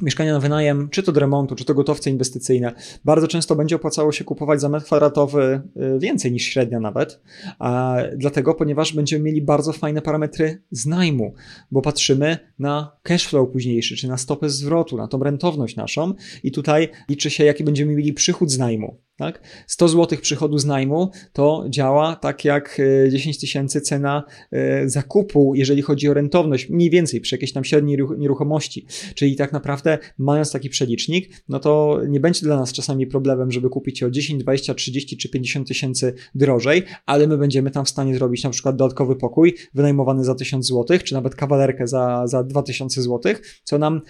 mieszkania 0.00 0.32
na 0.32 0.40
wynajem, 0.40 0.88
czy 0.90 1.02
to 1.02 1.12
do 1.12 1.20
remontu, 1.20 1.54
czy 1.54 1.64
to 1.64 1.74
gotowce 1.74 2.10
inwestycyjne, 2.10 2.74
bardzo 3.04 3.28
często 3.28 3.56
będzie 3.56 3.76
opłacało 3.76 4.12
się 4.12 4.24
kupować 4.24 4.60
za 4.60 4.68
metr 4.68 4.86
kwadratowy 4.86 5.62
y, 5.96 5.98
więcej 5.98 6.32
niż 6.32 6.42
średnia 6.42 6.80
nawet, 6.80 7.20
a 7.58 7.96
dlatego, 8.16 8.54
ponieważ 8.54 8.94
będziemy 8.94 9.24
mieli 9.24 9.42
bardzo 9.42 9.72
fajne 9.72 10.02
parametry 10.02 10.62
z 10.70 10.86
najmu, 10.86 11.34
bo 11.70 11.82
patrzymy 11.82 12.38
na 12.58 12.96
cash 13.02 13.26
flow 13.26 13.50
późniejszy, 13.50 13.96
czy 13.96 14.08
na 14.08 14.16
stopę 14.16 14.50
zwrotu, 14.50 14.96
na 14.96 15.08
tą 15.08 15.18
rentowność 15.18 15.76
naszą 15.76 16.14
i 16.42 16.52
tutaj 16.52 16.88
liczy 17.08 17.30
się, 17.30 17.44
jaki 17.44 17.64
będziemy 17.64 17.94
mieli 17.94 18.12
przychód 18.12 18.50
z 18.50 18.58
najmu. 18.58 19.00
Tak? 19.16 19.64
100 19.66 19.88
zł 19.88 20.18
przychodu 20.22 20.58
z 20.58 20.64
najmu 20.64 21.10
to 21.32 21.64
działa 21.68 22.16
tak 22.16 22.44
jak 22.44 22.80
10 23.10 23.36
y, 23.36 23.40
tysięcy 23.40 23.80
cena 23.80 24.24
y, 24.52 24.90
zakupu, 24.90 25.54
jeżeli 25.54 25.82
chodzi 25.82 26.08
o 26.08 26.14
rentowność, 26.14 26.70
mniej 26.70 26.90
więcej 26.90 27.20
przy 27.20 27.34
jakiejś 27.34 27.52
tam 27.52 27.64
średniej 27.64 27.98
nieruchomości. 28.18 28.86
Czyli 29.14 29.36
tak 29.36 29.52
naprawdę, 29.52 29.98
mając 30.18 30.52
taki 30.52 30.68
przelicznik, 30.68 31.42
no 31.48 31.58
to 31.58 32.00
nie 32.08 32.20
będzie 32.20 32.40
dla 32.46 32.56
nas 32.56 32.72
czasami 32.72 33.06
problemem, 33.06 33.52
żeby 33.52 33.68
kupić 33.68 34.02
o 34.02 34.10
10, 34.10 34.42
20, 34.42 34.74
30 34.74 35.16
czy 35.16 35.28
50 35.28 35.68
tysięcy 35.68 36.14
drożej, 36.34 36.82
ale 37.06 37.26
my 37.26 37.38
będziemy 37.38 37.70
tam 37.70 37.84
w 37.84 37.88
stanie 37.88 38.14
zrobić 38.14 38.44
na 38.44 38.50
przykład 38.50 38.76
dodatkowy 38.76 39.16
pokój 39.16 39.54
wynajmowany 39.74 40.24
za 40.24 40.34
1000 40.34 40.66
zł, 40.66 40.98
czy 41.04 41.14
nawet 41.14 41.34
kawalerkę 41.34 41.86
za, 41.86 42.26
za 42.26 42.44
2000 42.44 43.02
zł, 43.02 43.34
co 43.64 43.78
nam 43.78 44.00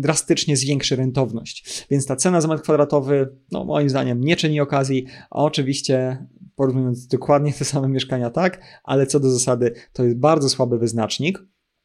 drastycznie 0.00 0.56
zwiększy 0.56 0.96
rentowność. 0.96 1.86
Więc 1.90 2.06
ta 2.06 2.16
cena 2.16 2.40
za 2.40 2.48
metr 2.48 2.62
kwadratowy, 2.62 3.28
no 3.52 3.64
moim 3.64 3.88
zdaniem 3.88 3.97
nie 4.04 4.36
czyni 4.36 4.60
okazji, 4.60 5.06
a 5.30 5.44
oczywiście 5.44 6.26
porównując 6.56 7.06
dokładnie 7.06 7.52
te 7.52 7.64
same 7.64 7.88
mieszkania, 7.88 8.30
tak, 8.30 8.60
ale 8.84 9.06
co 9.06 9.20
do 9.20 9.30
zasady 9.30 9.72
to 9.92 10.04
jest 10.04 10.18
bardzo 10.18 10.48
słaby 10.48 10.78
wyznacznik. 10.78 11.38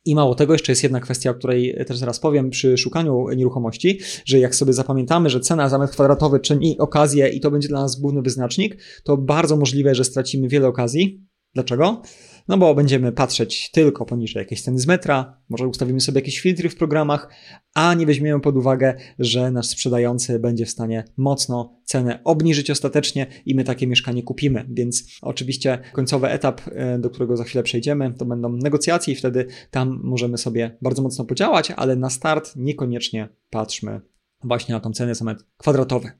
I 0.05 0.15
mało 0.15 0.35
tego, 0.35 0.53
jeszcze 0.53 0.71
jest 0.71 0.83
jedna 0.83 0.99
kwestia, 0.99 1.31
o 1.31 1.33
której 1.33 1.75
też 1.87 1.97
zaraz 1.97 2.19
powiem 2.19 2.49
przy 2.49 2.77
szukaniu 2.77 3.29
nieruchomości, 3.29 3.99
że 4.25 4.39
jak 4.39 4.55
sobie 4.55 4.73
zapamiętamy, 4.73 5.29
że 5.29 5.39
cena 5.39 5.69
za 5.69 5.77
metr 5.77 5.93
kwadratowy 5.93 6.39
czyni 6.39 6.77
okazję 6.79 7.29
i 7.29 7.39
to 7.39 7.51
będzie 7.51 7.67
dla 7.67 7.81
nas 7.81 7.99
główny 7.99 8.21
wyznacznik, 8.21 8.77
to 9.03 9.17
bardzo 9.17 9.57
możliwe, 9.57 9.95
że 9.95 10.03
stracimy 10.03 10.47
wiele 10.47 10.67
okazji. 10.67 11.23
Dlaczego? 11.53 12.01
No 12.47 12.57
bo 12.57 12.75
będziemy 12.75 13.11
patrzeć 13.11 13.71
tylko 13.71 14.05
poniżej 14.05 14.39
jakiejś 14.39 14.61
ceny 14.61 14.79
z 14.79 14.87
metra, 14.87 15.41
może 15.49 15.67
ustawimy 15.67 16.01
sobie 16.01 16.19
jakieś 16.19 16.39
filtry 16.39 16.69
w 16.69 16.75
programach, 16.75 17.29
a 17.73 17.93
nie 17.93 18.05
weźmiemy 18.05 18.41
pod 18.41 18.57
uwagę, 18.57 18.95
że 19.19 19.51
nasz 19.51 19.67
sprzedający 19.67 20.39
będzie 20.39 20.65
w 20.65 20.69
stanie 20.69 21.05
mocno 21.17 21.79
cenę 21.83 22.19
obniżyć 22.23 22.71
ostatecznie 22.71 23.27
i 23.45 23.55
my 23.55 23.63
takie 23.63 23.87
mieszkanie 23.87 24.23
kupimy. 24.23 24.65
Więc 24.69 25.03
oczywiście 25.21 25.79
końcowy 25.93 26.27
etap, 26.27 26.61
e, 26.71 26.99
do 26.99 27.09
którego 27.09 27.37
za 27.37 27.43
chwilę 27.43 27.63
przejdziemy, 27.63 28.13
to 28.13 28.25
będą 28.25 28.49
negocjacje 28.49 29.13
i 29.13 29.17
wtedy 29.17 29.47
tam 29.71 29.99
możemy 30.03 30.37
sobie 30.37 30.77
bardzo 30.81 31.01
mocno 31.01 31.25
podziałać, 31.25 31.71
ale 31.71 31.95
na 31.95 32.09
start 32.09 32.53
niekoniecznie 32.55 33.29
patrzmy 33.49 34.01
właśnie 34.43 34.75
na 34.75 34.79
tą 34.79 34.91
cenę 34.91 35.15
za 35.15 35.25
metr 35.25 35.43
kwadratowy. 35.57 36.11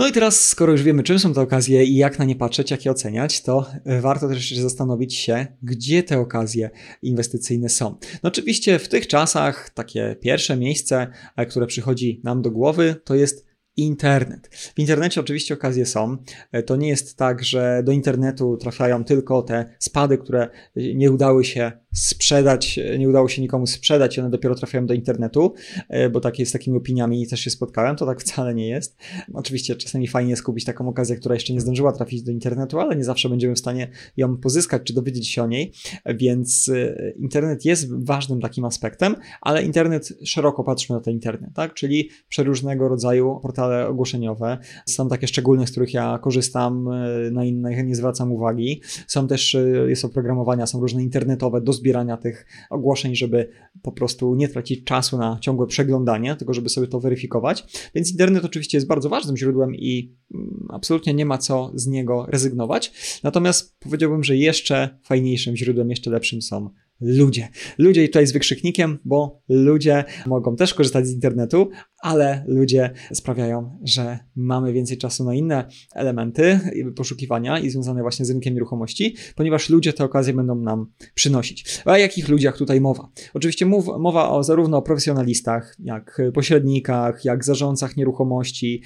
No 0.00 0.08
i 0.08 0.12
teraz, 0.12 0.48
skoro 0.48 0.72
już 0.72 0.82
wiemy, 0.82 1.02
czym 1.02 1.18
są 1.18 1.34
te 1.34 1.40
okazje 1.40 1.84
i 1.84 1.96
jak 1.96 2.18
na 2.18 2.24
nie 2.24 2.36
patrzeć, 2.36 2.70
jak 2.70 2.84
je 2.84 2.90
oceniać, 2.90 3.42
to 3.42 3.66
warto 4.00 4.28
też 4.28 4.50
zastanowić 4.50 5.14
się, 5.14 5.46
gdzie 5.62 6.02
te 6.02 6.18
okazje 6.18 6.70
inwestycyjne 7.02 7.68
są. 7.68 7.90
No 8.22 8.28
oczywiście 8.28 8.78
w 8.78 8.88
tych 8.88 9.06
czasach 9.06 9.70
takie 9.70 10.16
pierwsze 10.20 10.56
miejsce, 10.56 11.06
e, 11.36 11.46
które 11.46 11.66
przychodzi 11.66 12.20
nam 12.24 12.42
do 12.42 12.50
głowy, 12.50 12.96
to 13.04 13.14
jest 13.14 13.46
internet. 13.76 14.48
W 14.52 14.78
internecie 14.78 15.20
oczywiście 15.20 15.54
okazje 15.54 15.86
są. 15.86 16.16
E, 16.52 16.62
to 16.62 16.76
nie 16.76 16.88
jest 16.88 17.16
tak, 17.16 17.44
że 17.44 17.82
do 17.84 17.92
internetu 17.92 18.56
trafiają 18.56 19.04
tylko 19.04 19.42
te 19.42 19.74
spady, 19.78 20.18
które 20.18 20.48
nie 20.76 21.10
udały 21.10 21.44
się 21.44 21.72
sprzedać, 21.94 22.80
nie 22.98 23.08
udało 23.08 23.28
się 23.28 23.42
nikomu 23.42 23.66
sprzedać 23.66 24.18
one 24.18 24.30
dopiero 24.30 24.54
trafiają 24.54 24.86
do 24.86 24.94
internetu, 24.94 25.54
e, 25.88 26.10
bo 26.10 26.20
takie 26.20 26.46
z 26.46 26.52
takimi 26.52 26.76
opiniami 26.76 27.26
też 27.26 27.40
się 27.40 27.50
spotkałem, 27.50 27.96
to 27.96 28.06
tak 28.06 28.20
wcale 28.20 28.54
nie 28.54 28.68
jest. 28.68 28.96
Oczywiście 29.32 29.76
czasami 29.76 30.08
fajnie 30.08 30.30
jest 30.30 30.42
kupić 30.42 30.64
taką 30.64 30.88
okazję, 30.88 31.16
która 31.16 31.34
jeszcze 31.34 31.52
nie 31.52 31.60
zdążyła 31.60 31.92
trafić 31.92 32.22
do 32.22 32.32
internetu, 32.32 32.80
ale 32.80 32.96
nie 32.96 33.04
zawsze 33.04 33.28
będziemy 33.28 33.54
w 33.54 33.58
stanie 33.58 33.88
ją 34.16 34.36
pozyskać 34.36 34.82
czy 34.84 34.94
dowiedzieć 34.94 35.28
się 35.28 35.42
o 35.42 35.46
niej, 35.46 35.72
więc 36.06 36.68
e, 36.68 37.10
internet 37.10 37.64
jest 37.64 38.04
ważnym 38.04 38.40
takim 38.40 38.64
aspektem, 38.64 39.16
ale 39.40 39.62
internet 39.62 40.12
szeroko 40.24 40.64
patrzmy 40.64 40.96
na 40.96 41.00
ten 41.00 41.14
internet, 41.14 41.50
tak? 41.54 41.74
Czyli 41.74 42.08
przeróżnego 42.28 42.88
rodzaju 42.88 43.40
portale 43.42 43.88
ogłoszeniowe. 43.88 44.58
Są 44.86 45.08
takie 45.08 45.26
szczególne, 45.26 45.66
z 45.66 45.70
których 45.70 45.94
ja 45.94 46.18
korzystam, 46.22 46.88
e, 46.88 47.30
na 47.30 47.44
innych 47.44 47.86
nie 47.86 47.94
zwracam 47.94 48.32
uwagi. 48.32 48.80
Są 49.06 49.28
też, 49.28 49.56
jest 49.88 50.04
oprogramowania, 50.04 50.66
są 50.66 50.80
różne 50.80 51.02
internetowe 51.02 51.60
do 51.60 51.72
zbierania 51.80 52.16
tych 52.16 52.46
ogłoszeń, 52.70 53.16
żeby 53.16 53.48
po 53.82 53.92
prostu 53.92 54.34
nie 54.34 54.48
tracić 54.48 54.84
czasu 54.84 55.18
na 55.18 55.38
ciągłe 55.40 55.66
przeglądanie, 55.66 56.36
tylko 56.36 56.54
żeby 56.54 56.68
sobie 56.68 56.86
to 56.86 57.00
weryfikować. 57.00 57.90
Więc 57.94 58.10
internet 58.10 58.44
oczywiście 58.44 58.76
jest 58.76 58.86
bardzo 58.86 59.08
ważnym 59.08 59.36
źródłem 59.36 59.74
i 59.74 60.16
mm, 60.34 60.66
absolutnie 60.70 61.14
nie 61.14 61.26
ma 61.26 61.38
co 61.38 61.72
z 61.74 61.86
niego 61.86 62.26
rezygnować. 62.28 62.92
Natomiast 63.22 63.78
powiedziałbym, 63.80 64.24
że 64.24 64.36
jeszcze 64.36 64.98
fajniejszym 65.02 65.56
źródłem, 65.56 65.90
jeszcze 65.90 66.10
lepszym 66.10 66.42
są 66.42 66.70
ludzie. 67.00 67.48
Ludzie 67.78 68.04
i 68.04 68.06
tutaj 68.06 68.26
z 68.26 68.32
wykrzyknikiem, 68.32 68.98
bo 69.04 69.42
ludzie 69.48 70.04
mogą 70.26 70.56
też 70.56 70.74
korzystać 70.74 71.06
z 71.06 71.12
internetu, 71.12 71.70
ale 72.02 72.44
ludzie 72.48 72.90
sprawiają, 73.12 73.78
że 73.84 74.18
mamy 74.36 74.72
więcej 74.72 74.98
czasu 74.98 75.24
na 75.24 75.34
inne 75.34 75.68
elementy 75.94 76.60
poszukiwania 76.96 77.58
i 77.58 77.70
związane 77.70 78.02
właśnie 78.02 78.24
z 78.24 78.30
rynkiem 78.30 78.54
nieruchomości, 78.54 79.16
ponieważ 79.36 79.70
ludzie 79.70 79.92
te 79.92 80.04
okazje 80.04 80.34
będą 80.34 80.54
nam 80.54 80.92
przynosić. 81.14 81.80
A 81.84 81.92
o 81.92 81.96
jakich 81.96 82.28
ludziach 82.28 82.56
tutaj 82.56 82.80
mowa? 82.80 83.08
Oczywiście 83.34 83.66
mów, 83.66 83.86
mowa 83.98 84.30
o 84.30 84.42
zarówno 84.42 84.76
o 84.76 84.82
profesjonalistach, 84.82 85.76
jak 85.78 86.22
pośrednikach, 86.34 87.24
jak 87.24 87.44
zarządcach 87.44 87.96
nieruchomości, 87.96 88.82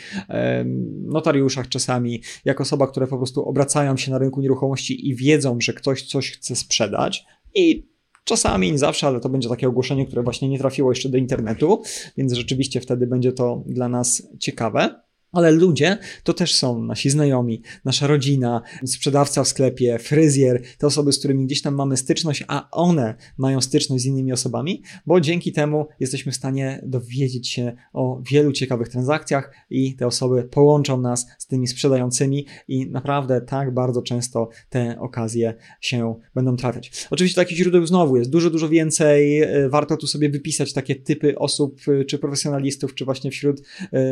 notariuszach 1.02 1.68
czasami, 1.68 2.22
jak 2.44 2.60
osoba, 2.60 2.86
które 2.86 3.06
po 3.06 3.16
prostu 3.16 3.44
obracają 3.48 3.96
się 3.96 4.10
na 4.10 4.18
rynku 4.18 4.40
nieruchomości 4.40 5.08
i 5.08 5.14
wiedzą, 5.14 5.56
że 5.60 5.72
ktoś 5.72 6.02
coś 6.02 6.30
chce 6.30 6.56
sprzedać 6.56 7.24
i 7.54 7.93
Czasami, 8.24 8.72
nie 8.72 8.78
zawsze, 8.78 9.06
ale 9.06 9.20
to 9.20 9.28
będzie 9.28 9.48
takie 9.48 9.68
ogłoszenie, 9.68 10.06
które 10.06 10.22
właśnie 10.22 10.48
nie 10.48 10.58
trafiło 10.58 10.90
jeszcze 10.90 11.08
do 11.08 11.18
internetu, 11.18 11.82
więc 12.16 12.32
rzeczywiście 12.32 12.80
wtedy 12.80 13.06
będzie 13.06 13.32
to 13.32 13.62
dla 13.66 13.88
nas 13.88 14.28
ciekawe. 14.38 15.03
Ale 15.34 15.50
ludzie 15.50 15.98
to 16.22 16.34
też 16.34 16.54
są 16.54 16.82
nasi 16.82 17.10
znajomi, 17.10 17.62
nasza 17.84 18.06
rodzina, 18.06 18.62
sprzedawca 18.86 19.44
w 19.44 19.48
sklepie, 19.48 19.98
fryzjer, 19.98 20.62
te 20.78 20.86
osoby, 20.86 21.12
z 21.12 21.18
którymi 21.18 21.46
gdzieś 21.46 21.62
tam 21.62 21.74
mamy 21.74 21.96
styczność, 21.96 22.44
a 22.48 22.68
one 22.70 23.14
mają 23.38 23.60
styczność 23.60 24.02
z 24.02 24.06
innymi 24.06 24.32
osobami, 24.32 24.82
bo 25.06 25.20
dzięki 25.20 25.52
temu 25.52 25.86
jesteśmy 26.00 26.32
w 26.32 26.36
stanie 26.36 26.80
dowiedzieć 26.86 27.48
się 27.48 27.72
o 27.92 28.22
wielu 28.30 28.52
ciekawych 28.52 28.88
transakcjach 28.88 29.52
i 29.70 29.96
te 29.96 30.06
osoby 30.06 30.42
połączą 30.42 31.00
nas 31.00 31.26
z 31.38 31.46
tymi 31.46 31.66
sprzedającymi 31.66 32.46
i 32.68 32.90
naprawdę 32.90 33.40
tak 33.40 33.74
bardzo 33.74 34.02
często 34.02 34.48
te 34.68 35.00
okazje 35.00 35.54
się 35.80 36.14
będą 36.34 36.56
trafiać. 36.56 37.06
Oczywiście 37.10 37.36
takich 37.36 37.58
źródeł 37.58 37.86
znowu 37.86 38.16
jest 38.16 38.30
dużo, 38.30 38.50
dużo 38.50 38.68
więcej. 38.68 39.42
E, 39.42 39.68
warto 39.68 39.96
tu 39.96 40.06
sobie 40.06 40.30
wypisać 40.30 40.72
takie 40.72 40.94
typy 40.94 41.38
osób, 41.38 41.80
e, 41.88 42.04
czy 42.04 42.18
profesjonalistów, 42.18 42.94
czy 42.94 43.04
właśnie 43.04 43.30
wśród 43.30 43.60
e, 43.92 44.02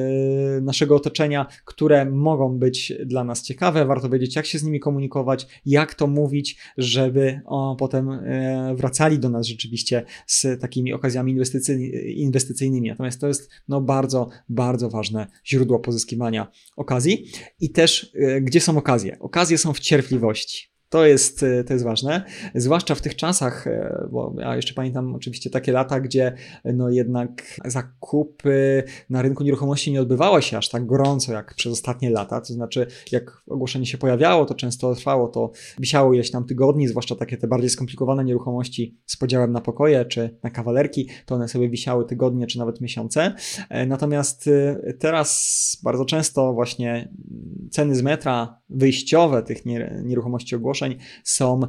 naszego 0.60 0.96
otoczenia 0.96 1.11
otoczenia, 1.12 1.46
które 1.64 2.10
mogą 2.10 2.58
być 2.58 2.92
dla 3.06 3.24
nas 3.24 3.42
ciekawe. 3.42 3.84
Warto 3.84 4.08
wiedzieć, 4.08 4.36
jak 4.36 4.46
się 4.46 4.58
z 4.58 4.62
nimi 4.62 4.80
komunikować, 4.80 5.46
jak 5.66 5.94
to 5.94 6.06
mówić, 6.06 6.58
żeby 6.78 7.40
o, 7.44 7.76
potem 7.78 8.10
e, 8.10 8.74
wracali 8.76 9.18
do 9.18 9.28
nas 9.28 9.46
rzeczywiście 9.46 10.04
z 10.26 10.60
takimi 10.60 10.92
okazjami 10.92 11.36
inwestycyjnymi. 12.16 12.88
Natomiast 12.88 13.20
to 13.20 13.28
jest 13.28 13.50
no, 13.68 13.80
bardzo, 13.80 14.28
bardzo 14.48 14.90
ważne 14.90 15.26
źródło 15.46 15.78
pozyskiwania 15.78 16.50
okazji. 16.76 17.26
I 17.60 17.70
też, 17.70 18.12
e, 18.14 18.40
gdzie 18.40 18.60
są 18.60 18.78
okazje? 18.78 19.18
Okazje 19.18 19.58
są 19.58 19.72
w 19.72 19.80
cierpliwości. 19.80 20.71
To 20.92 21.06
jest, 21.06 21.42
e, 21.42 21.64
to 21.64 21.72
jest 21.72 21.84
ważne, 21.84 22.22
zwłaszcza 22.54 22.94
w 22.94 23.00
tych 23.00 23.16
czasach, 23.16 23.66
e, 23.66 24.08
bo 24.10 24.34
ja 24.38 24.56
jeszcze 24.56 24.74
pamiętam 24.74 25.14
oczywiście 25.14 25.50
takie 25.50 25.72
lata, 25.72 26.00
gdzie 26.00 26.32
no 26.64 26.90
jednak 26.90 27.60
zakupy 27.64 28.84
na 29.10 29.22
rynku 29.22 29.44
nieruchomości 29.44 29.92
nie 29.92 30.00
odbywały 30.00 30.42
się 30.42 30.58
aż 30.58 30.68
tak 30.68 30.86
gorąco 30.86 31.32
jak 31.32 31.54
przez 31.54 31.72
ostatnie 31.72 32.10
lata. 32.10 32.40
To 32.40 32.52
znaczy, 32.52 32.86
jak 33.12 33.42
ogłoszenie 33.48 33.86
się 33.86 33.98
pojawiało, 33.98 34.44
to 34.44 34.54
często 34.54 34.94
trwało, 34.94 35.28
to 35.28 35.50
wisiało 35.78 36.14
ileś 36.14 36.30
tam 36.30 36.44
tygodni, 36.44 36.88
zwłaszcza 36.88 37.14
takie 37.14 37.36
te 37.36 37.46
bardziej 37.46 37.70
skomplikowane 37.70 38.24
nieruchomości 38.24 38.98
z 39.06 39.16
podziałem 39.16 39.52
na 39.52 39.60
pokoje 39.60 40.04
czy 40.04 40.38
na 40.42 40.50
kawalerki, 40.50 41.08
to 41.26 41.34
one 41.34 41.48
sobie 41.48 41.68
wisiały 41.68 42.06
tygodnie 42.06 42.46
czy 42.46 42.58
nawet 42.58 42.80
miesiące. 42.80 43.34
E, 43.68 43.86
natomiast 43.86 44.50
teraz 44.98 45.80
bardzo 45.84 46.04
często 46.04 46.52
właśnie 46.52 47.12
ceny 47.70 47.94
z 47.94 48.02
metra 48.02 48.60
wyjściowe 48.68 49.42
tych 49.42 49.62
nieruchomości 50.04 50.56
ogłoszeń 50.56 50.81
są 51.24 51.60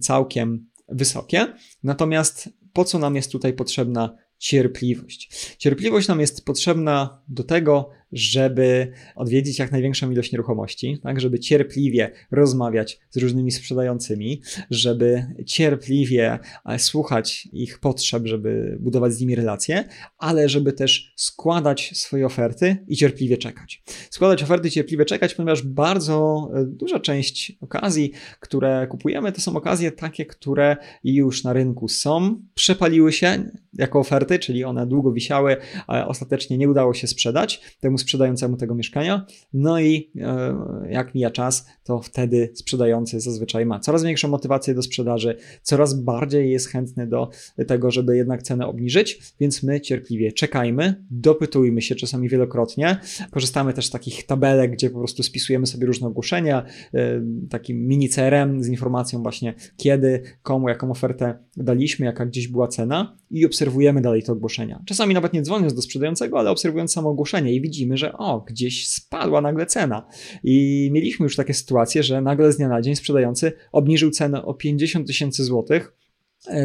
całkiem 0.00 0.66
wysokie. 0.88 1.46
Natomiast 1.82 2.48
po 2.72 2.84
co 2.84 2.98
nam 2.98 3.16
jest 3.16 3.32
tutaj 3.32 3.52
potrzebna 3.52 4.16
cierpliwość? 4.38 5.54
Cierpliwość 5.58 6.08
nam 6.08 6.20
jest 6.20 6.44
potrzebna 6.44 7.22
do 7.28 7.44
tego, 7.44 7.90
żeby 8.16 8.92
odwiedzić 9.14 9.58
jak 9.58 9.72
największą 9.72 10.10
ilość 10.10 10.32
nieruchomości, 10.32 10.98
tak, 11.02 11.20
żeby 11.20 11.38
cierpliwie 11.38 12.10
rozmawiać 12.30 13.00
z 13.10 13.16
różnymi 13.16 13.50
sprzedającymi, 13.50 14.42
żeby 14.70 15.26
cierpliwie 15.46 16.38
e, 16.66 16.78
słuchać 16.78 17.48
ich 17.52 17.78
potrzeb, 17.78 18.26
żeby 18.26 18.76
budować 18.80 19.12
z 19.12 19.20
nimi 19.20 19.34
relacje, 19.34 19.84
ale 20.18 20.48
żeby 20.48 20.72
też 20.72 21.12
składać 21.16 21.90
swoje 21.94 22.26
oferty 22.26 22.76
i 22.88 22.96
cierpliwie 22.96 23.38
czekać. 23.38 23.82
Składać 24.10 24.42
oferty 24.42 24.68
i 24.68 24.70
cierpliwie 24.70 25.04
czekać, 25.04 25.34
ponieważ 25.34 25.62
bardzo 25.62 26.48
e, 26.54 26.64
duża 26.64 27.00
część 27.00 27.52
okazji, 27.60 28.12
które 28.40 28.86
kupujemy, 28.86 29.32
to 29.32 29.40
są 29.40 29.56
okazje 29.56 29.92
takie, 29.92 30.26
które 30.26 30.76
już 31.04 31.44
na 31.44 31.52
rynku 31.52 31.88
są, 31.88 32.42
przepaliły 32.54 33.12
się 33.12 33.50
jako 33.72 33.98
oferty, 33.98 34.38
czyli 34.38 34.64
one 34.64 34.86
długo 34.86 35.12
wisiały, 35.12 35.56
ale 35.86 36.06
ostatecznie 36.06 36.58
nie 36.58 36.68
udało 36.68 36.94
się 36.94 37.06
sprzedać 37.06 37.60
temu 37.80 37.98
sprzedającemu 38.06 38.56
tego 38.56 38.74
mieszkania. 38.74 39.26
No 39.52 39.80
i 39.80 40.10
e, 40.20 40.56
jak 40.90 41.14
mija 41.14 41.30
czas, 41.30 41.66
to 41.84 42.00
wtedy 42.00 42.50
sprzedający 42.54 43.20
zazwyczaj 43.20 43.66
ma 43.66 43.80
coraz 43.80 44.04
większą 44.04 44.28
motywację 44.28 44.74
do 44.74 44.82
sprzedaży, 44.82 45.36
coraz 45.62 45.94
bardziej 45.94 46.50
jest 46.50 46.68
chętny 46.68 47.06
do 47.06 47.30
tego, 47.66 47.90
żeby 47.90 48.16
jednak 48.16 48.42
cenę 48.42 48.66
obniżyć, 48.66 49.18
więc 49.40 49.62
my 49.62 49.80
cierpliwie 49.80 50.32
czekajmy, 50.32 51.04
dopytujmy 51.10 51.82
się 51.82 51.94
czasami 51.94 52.28
wielokrotnie. 52.28 53.00
Korzystamy 53.30 53.72
też 53.72 53.86
z 53.86 53.90
takich 53.90 54.26
tabelek, 54.26 54.72
gdzie 54.72 54.90
po 54.90 54.98
prostu 54.98 55.22
spisujemy 55.22 55.66
sobie 55.66 55.86
różne 55.86 56.06
ogłoszenia, 56.06 56.64
e, 56.94 57.22
takim 57.50 57.88
mini 57.88 58.08
CRM 58.08 58.62
z 58.62 58.68
informacją 58.68 59.22
właśnie 59.22 59.54
kiedy, 59.76 60.22
komu, 60.42 60.68
jaką 60.68 60.90
ofertę 60.90 61.38
daliśmy, 61.56 62.06
jaka 62.06 62.26
gdzieś 62.26 62.48
była 62.48 62.68
cena 62.68 63.16
i 63.30 63.46
obserwujemy 63.46 64.00
dalej 64.00 64.22
te 64.22 64.32
ogłoszenia. 64.32 64.82
Czasami 64.86 65.14
nawet 65.14 65.32
nie 65.32 65.42
dzwoniąc 65.42 65.74
do 65.74 65.82
sprzedającego, 65.82 66.38
ale 66.38 66.50
obserwując 66.50 66.92
samo 66.92 67.10
ogłoszenie 67.10 67.54
i 67.54 67.60
widzimy, 67.60 67.85
że 67.94 68.12
o, 68.12 68.40
gdzieś 68.40 68.88
spadła 68.88 69.40
nagle 69.40 69.66
cena. 69.66 70.06
I 70.44 70.88
mieliśmy 70.92 71.24
już 71.24 71.36
takie 71.36 71.54
sytuacje, 71.54 72.02
że 72.02 72.20
nagle 72.20 72.52
z 72.52 72.56
dnia 72.56 72.68
na 72.68 72.82
dzień 72.82 72.96
sprzedający 72.96 73.52
obniżył 73.72 74.10
cenę 74.10 74.44
o 74.44 74.54
50 74.54 75.06
tysięcy 75.06 75.44
złotych 75.44 75.95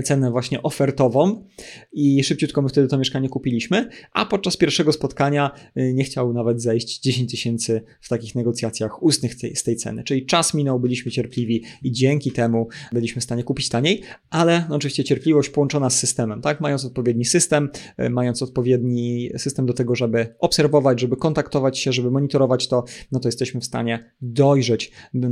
cenę 0.04 0.32
właśnie 0.32 0.63
ofertową 0.63 1.48
i 1.94 2.24
szybciutko 2.24 2.62
my 2.62 2.70
wtedy 2.70 2.88
to 2.88 2.98
mieszkanie 2.98 3.30
kupiliśmy, 3.30 3.89
a 4.13 4.26
podczas 4.26 4.58
pierwszego 4.58 4.91
spotkania 4.91 5.52
e, 5.76 5.94
nie 5.94 6.04
chciał 6.04 6.34
nawet 6.34 6.62
zejść 6.62 7.00
10 7.00 7.32
tysięcy 7.32 7.82
w 8.02 8.10
takich 8.10 8.36
negocjacjach 8.36 9.04
ustnych 9.04 9.36
z 9.56 9.63
tej 9.63 9.76
ceny. 9.76 10.04
Czyli 10.04 10.26
czas 10.26 10.54
minął, 10.54 10.80
byliśmy 10.80 11.12
cierpliwi 11.12 11.63
i 11.84 11.91
dzięki 11.91 12.32
temu 12.32 12.67
byliśmy 12.91 13.22
w 13.22 13.24
stanie 13.24 13.44
kupić 13.44 13.70
taniej, 13.70 14.02
ale 14.30 14.65
no 14.70 14.76
oczywiście 14.76 15.04
cierpliwość 15.04 15.50
połączona 15.50 15.89
z 15.89 16.00
systemem, 16.00 16.41
tak? 16.41 16.62
Mając 16.62 16.86
odpowiedni 16.86 17.26
system, 17.26 17.70
e, 17.98 18.10
mając 18.10 18.41
odpowiedni 18.41 19.30
system 19.38 19.65
do 19.65 19.74
tego, 19.74 19.96
żeby 19.96 20.36
obserwować, 20.39 21.00
żeby 21.00 21.17
kontaktować 21.17 21.80
się, 21.80 21.94
żeby 21.94 22.12
monitorować 22.12 22.67
to, 22.67 22.84
no 23.12 23.20
to 23.20 23.28
jesteśmy 23.28 23.62
w 23.62 23.65
stanie 23.65 24.12
dojrzeć 24.22 24.91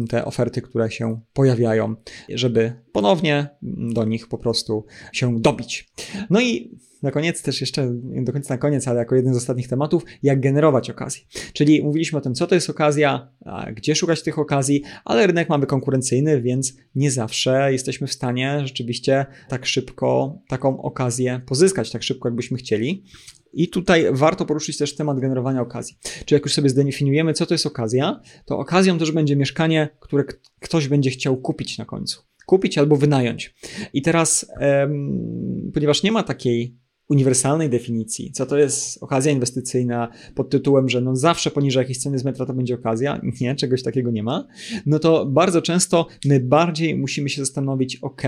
te 0.10 0.26
oferty, 0.26 0.62
które 0.62 0.92
się 0.92 1.20
pojawiają, 1.34 1.96
żeby 2.30 2.74
ponownie 2.92 3.50
do 3.94 4.06
nich 4.06 4.28
po 4.28 4.38
prostu 4.38 4.86
się 5.14 5.42
dobić. 5.42 5.92
No 6.30 6.42
i 6.42 6.78
na 7.04 7.12
koniec 7.12 7.42
też 7.42 7.62
jeszcze, 7.62 7.92
nie 8.04 8.24
do 8.24 8.34
końca 8.34 8.54
na 8.54 8.58
koniec, 8.58 8.88
ale 8.88 9.00
jako 9.00 9.16
jeden 9.16 9.34
z 9.34 9.38
ostatnich 9.38 9.68
tematów, 9.68 10.04
jak 10.24 10.40
generować 10.40 10.90
okazję. 10.90 11.22
Czyli 11.54 11.84
mówiliśmy 11.84 12.18
o 12.18 12.22
tym, 12.22 12.36
co 12.36 12.48
to 12.48 12.56
jest 12.56 12.70
okazja, 12.70 13.32
gdzie 13.76 13.96
szukać 13.96 14.24
tych 14.24 14.40
okazji, 14.40 14.84
ale 15.06 15.28
rynek 15.28 15.50
mamy 15.50 15.66
konkurencyjny, 15.66 16.42
więc 16.42 16.74
nie 16.96 17.12
zawsze 17.12 17.72
jesteśmy 17.72 18.08
w 18.08 18.14
stanie 18.14 18.62
rzeczywiście 18.64 19.26
tak 19.48 19.66
szybko 19.66 20.40
taką 20.48 20.82
okazję 20.82 21.42
pozyskać, 21.46 21.92
tak 21.92 22.04
szybko 22.04 22.30
jakbyśmy 22.30 22.58
chcieli. 22.58 23.04
I 23.54 23.70
tutaj 23.70 24.06
warto 24.12 24.46
poruszyć 24.46 24.78
też 24.78 24.96
temat 24.96 25.20
generowania 25.20 25.62
okazji. 25.62 25.98
Czyli 26.26 26.34
jak 26.36 26.44
już 26.46 26.54
sobie 26.54 26.70
zdefiniujemy, 26.70 27.34
co 27.34 27.46
to 27.46 27.54
jest 27.54 27.66
okazja, 27.66 28.22
to 28.46 28.60
okazją 28.60 28.98
też 28.98 29.12
będzie 29.12 29.36
mieszkanie, 29.36 29.90
które 30.00 30.24
ktoś 30.60 30.88
będzie 30.88 31.10
chciał 31.10 31.38
kupić 31.38 31.78
na 31.78 31.86
końcu 31.86 32.29
kupić 32.50 32.78
albo 32.78 32.96
wynająć. 32.96 33.54
I 33.94 34.02
teraz, 34.02 34.52
ponieważ 35.74 36.04
nie 36.04 36.12
ma 36.12 36.24
takiej 36.24 36.78
uniwersalnej 37.10 37.70
definicji, 37.70 38.32
co 38.32 38.46
to 38.46 38.58
jest 38.58 39.04
okazja 39.04 39.32
inwestycyjna 39.32 40.10
pod 40.36 40.50
tytułem, 40.50 40.90
że 40.90 41.02
no 41.02 41.16
zawsze 41.16 41.52
poniżej 41.52 41.82
jakiejś 41.82 41.98
ceny 41.98 42.20
z 42.20 42.26
metra 42.26 42.46
to 42.46 42.54
będzie 42.54 42.76
okazja, 42.76 43.22
nie, 43.42 43.56
czegoś 43.56 43.84
takiego 43.84 44.12
nie 44.12 44.24
ma, 44.24 44.48
no 44.86 45.00
to 45.00 45.26
bardzo 45.26 45.62
często 45.62 46.08
my 46.26 46.40
bardziej 46.40 46.98
musimy 46.98 47.30
się 47.30 47.42
zastanowić, 47.42 47.96
ok, 47.96 48.22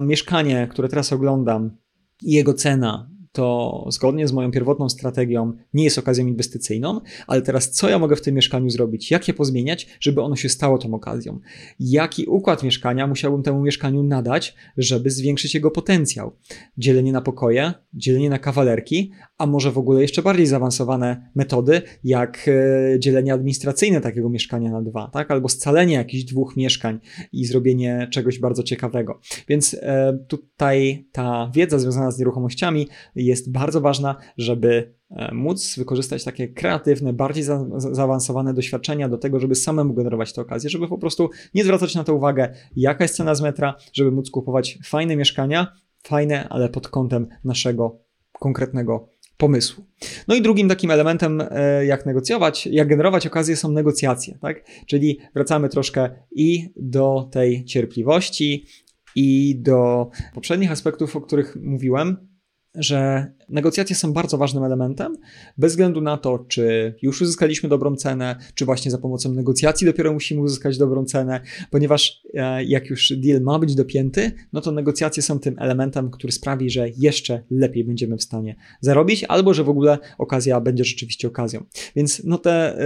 mieszkanie, 0.00 0.68
które 0.70 0.88
teraz 0.88 1.12
oglądam, 1.12 1.76
jego 2.22 2.54
cena 2.54 3.10
to 3.32 3.84
zgodnie 3.90 4.28
z 4.28 4.32
moją 4.32 4.50
pierwotną 4.50 4.88
strategią 4.88 5.52
nie 5.74 5.84
jest 5.84 5.98
okazją 5.98 6.26
inwestycyjną, 6.26 7.00
ale 7.26 7.42
teraz 7.42 7.70
co 7.70 7.88
ja 7.88 7.98
mogę 7.98 8.16
w 8.16 8.22
tym 8.22 8.34
mieszkaniu 8.34 8.70
zrobić? 8.70 9.10
Jak 9.10 9.28
je 9.28 9.34
pozmieniać, 9.34 9.86
żeby 10.00 10.22
ono 10.22 10.36
się 10.36 10.48
stało 10.48 10.78
tą 10.78 10.94
okazją? 10.94 11.40
Jaki 11.80 12.26
układ 12.26 12.62
mieszkania 12.62 13.06
musiałbym 13.06 13.42
temu 13.42 13.62
mieszkaniu 13.62 14.02
nadać, 14.02 14.54
żeby 14.76 15.10
zwiększyć 15.10 15.54
jego 15.54 15.70
potencjał? 15.70 16.36
Dzielenie 16.78 17.12
na 17.12 17.20
pokoje, 17.20 17.72
dzielenie 17.94 18.30
na 18.30 18.38
kawalerki, 18.38 19.12
a 19.38 19.46
może 19.46 19.70
w 19.70 19.78
ogóle 19.78 20.02
jeszcze 20.02 20.22
bardziej 20.22 20.46
zaawansowane 20.46 21.30
metody, 21.34 21.82
jak 22.04 22.48
e, 22.48 23.00
dzielenie 23.00 23.32
administracyjne 23.32 24.00
takiego 24.00 24.28
mieszkania 24.28 24.70
na 24.70 24.82
dwa, 24.82 25.10
tak? 25.12 25.30
Albo 25.30 25.48
scalenie 25.48 25.94
jakichś 25.94 26.24
dwóch 26.24 26.56
mieszkań 26.56 27.00
i 27.32 27.44
zrobienie 27.44 28.08
czegoś 28.12 28.38
bardzo 28.38 28.62
ciekawego. 28.62 29.20
Więc 29.48 29.74
e, 29.74 30.18
tutaj 30.28 31.06
ta 31.12 31.50
wiedza 31.54 31.78
związana 31.78 32.10
z 32.10 32.18
nieruchomościami 32.18 32.88
jest 33.28 33.52
bardzo 33.52 33.80
ważna, 33.80 34.16
żeby 34.36 34.94
e, 35.10 35.34
móc 35.34 35.76
wykorzystać 35.76 36.24
takie 36.24 36.48
kreatywne, 36.48 37.12
bardziej 37.12 37.44
za, 37.44 37.66
zaawansowane 37.76 38.54
doświadczenia 38.54 39.08
do 39.08 39.18
tego, 39.18 39.40
żeby 39.40 39.54
samemu 39.54 39.94
generować 39.94 40.32
te 40.32 40.40
okazje, 40.40 40.70
żeby 40.70 40.88
po 40.88 40.98
prostu 40.98 41.30
nie 41.54 41.64
zwracać 41.64 41.94
na 41.94 42.04
to 42.04 42.14
uwagę, 42.14 42.54
jaka 42.76 43.04
jest 43.04 43.16
cena 43.16 43.34
z 43.34 43.40
metra, 43.40 43.74
żeby 43.92 44.10
móc 44.10 44.30
kupować 44.30 44.78
fajne 44.84 45.16
mieszkania, 45.16 45.72
fajne, 46.02 46.48
ale 46.48 46.68
pod 46.68 46.88
kątem 46.88 47.28
naszego 47.44 47.98
konkretnego 48.32 49.08
pomysłu. 49.36 49.84
No 50.28 50.34
i 50.34 50.42
drugim 50.42 50.68
takim 50.68 50.90
elementem, 50.90 51.42
e, 51.50 51.84
jak 51.86 52.06
negocjować, 52.06 52.66
jak 52.66 52.88
generować 52.88 53.26
okazje, 53.26 53.56
są 53.56 53.70
negocjacje, 53.70 54.38
tak? 54.42 54.64
Czyli 54.86 55.18
wracamy 55.34 55.68
troszkę 55.68 56.10
i 56.30 56.72
do 56.76 57.28
tej 57.32 57.64
cierpliwości, 57.64 58.66
i 59.14 59.56
do 59.62 60.10
poprzednich 60.34 60.72
aspektów, 60.72 61.16
o 61.16 61.20
których 61.20 61.56
mówiłem, 61.62 62.28
że 62.74 63.30
negocjacje 63.50 63.96
są 63.96 64.12
bardzo 64.12 64.38
ważnym 64.38 64.64
elementem, 64.64 65.16
bez 65.58 65.72
względu 65.72 66.00
na 66.00 66.16
to, 66.16 66.38
czy 66.48 66.94
już 67.02 67.22
uzyskaliśmy 67.22 67.68
dobrą 67.68 67.96
cenę, 67.96 68.36
czy 68.54 68.64
właśnie 68.64 68.90
za 68.90 68.98
pomocą 68.98 69.32
negocjacji 69.32 69.86
dopiero 69.86 70.12
musimy 70.12 70.40
uzyskać 70.40 70.78
dobrą 70.78 71.04
cenę, 71.04 71.40
ponieważ 71.70 72.22
e, 72.34 72.64
jak 72.64 72.90
już 72.90 73.12
deal 73.16 73.40
ma 73.40 73.58
być 73.58 73.74
dopięty, 73.74 74.32
no 74.52 74.60
to 74.60 74.72
negocjacje 74.72 75.22
są 75.22 75.38
tym 75.38 75.56
elementem, 75.58 76.10
który 76.10 76.32
sprawi, 76.32 76.70
że 76.70 76.88
jeszcze 76.96 77.42
lepiej 77.50 77.84
będziemy 77.84 78.16
w 78.16 78.22
stanie 78.22 78.56
zarobić, 78.80 79.24
albo 79.24 79.54
że 79.54 79.64
w 79.64 79.68
ogóle 79.68 79.98
okazja 80.18 80.60
będzie 80.60 80.84
rzeczywiście 80.84 81.28
okazją. 81.28 81.64
Więc 81.96 82.22
no 82.24 82.38
te 82.38 82.78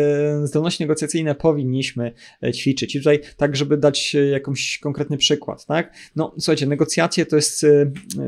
e, 0.43 0.47
zdolności 0.47 0.83
negocjacyjne 0.83 1.35
powinniśmy 1.35 2.13
e, 2.43 2.53
ćwiczyć. 2.53 2.95
I 2.95 2.99
tutaj 2.99 3.21
tak, 3.37 3.57
żeby 3.57 3.77
dać 3.77 4.17
jakąś 4.33 4.79
konkretny 4.79 5.17
przykład, 5.17 5.67
tak? 5.67 5.95
No 6.17 6.35
słuchajcie, 6.39 6.67
negocjacje 6.67 7.27
to 7.27 7.37
jest 7.37 7.67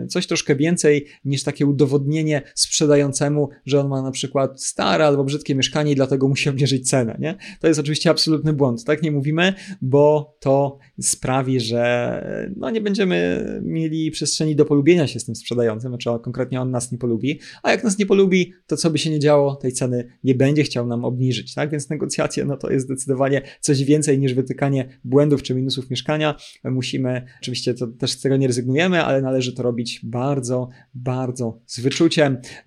coś 0.09 0.27
troszkę 0.27 0.57
więcej 0.57 1.07
niż 1.25 1.43
takie 1.43 1.67
udowodnienie 1.67 2.24
sprzedającemu, 2.55 3.49
że 3.67 3.81
on 3.81 3.89
ma 3.89 4.03
na 4.03 4.11
przykład 4.11 4.63
stare 4.63 5.07
albo 5.07 5.25
brzydkie 5.25 5.55
mieszkanie 5.55 5.93
i 5.93 5.95
dlatego 5.95 6.29
musi 6.29 6.49
obniżyć 6.49 6.89
cenę, 6.89 7.17
nie? 7.21 7.37
To 7.61 7.69
jest 7.69 7.81
oczywiście 7.81 8.11
absolutny 8.11 8.53
błąd, 8.53 8.85
tak 8.85 9.03
nie 9.03 9.13
mówimy, 9.13 9.55
bo 9.83 10.37
to 10.41 10.79
sprawi, 11.01 11.61
że 11.61 12.53
no 12.57 12.71
nie 12.71 12.81
będziemy 12.81 13.47
mieli 13.63 14.11
przestrzeni 14.11 14.57
do 14.57 14.65
polubienia 14.65 15.07
się 15.07 15.21
z 15.21 15.25
tym 15.25 15.35
sprzedającym, 15.35 15.91
znaczy 15.91 16.11
konkretnie 16.23 16.61
on 16.61 16.71
nas 16.71 16.93
nie 16.93 16.99
polubi, 16.99 17.41
a 17.63 17.71
jak 17.71 17.85
nas 17.85 17.99
nie 17.99 18.07
polubi, 18.07 18.53
to 18.67 18.77
co 18.77 18.91
by 18.91 18.99
się 18.99 19.11
nie 19.11 19.19
działo, 19.19 19.57
tej 19.57 19.73
ceny 19.73 20.09
nie 20.25 20.35
będzie 20.35 20.63
chciał 20.63 20.87
nam 20.87 21.05
obniżyć, 21.05 21.55
tak? 21.55 21.71
Więc 21.71 21.91
negocjacje, 21.91 22.45
no 22.45 22.57
to 22.57 22.71
jest 22.71 22.87
zdecydowanie 22.87 23.43
coś 23.61 23.85
więcej 23.85 24.19
niż 24.19 24.35
wytykanie 24.35 24.99
błędów 25.05 25.43
czy 25.43 25.55
minusów 25.55 25.91
mieszkania. 25.91 26.35
Musimy, 26.65 27.27
oczywiście 27.43 27.75
to 27.75 27.87
też 27.87 28.11
z 28.11 28.21
tego 28.21 28.37
nie 28.37 28.47
rezygnujemy, 28.47 29.05
ale 29.05 29.23
należy 29.23 29.53
to 29.53 29.63
robić 29.63 30.01
bardzo 30.03 30.69
bardzo 30.95 31.61
z 31.67 31.81
wyczuciem, 31.81 32.14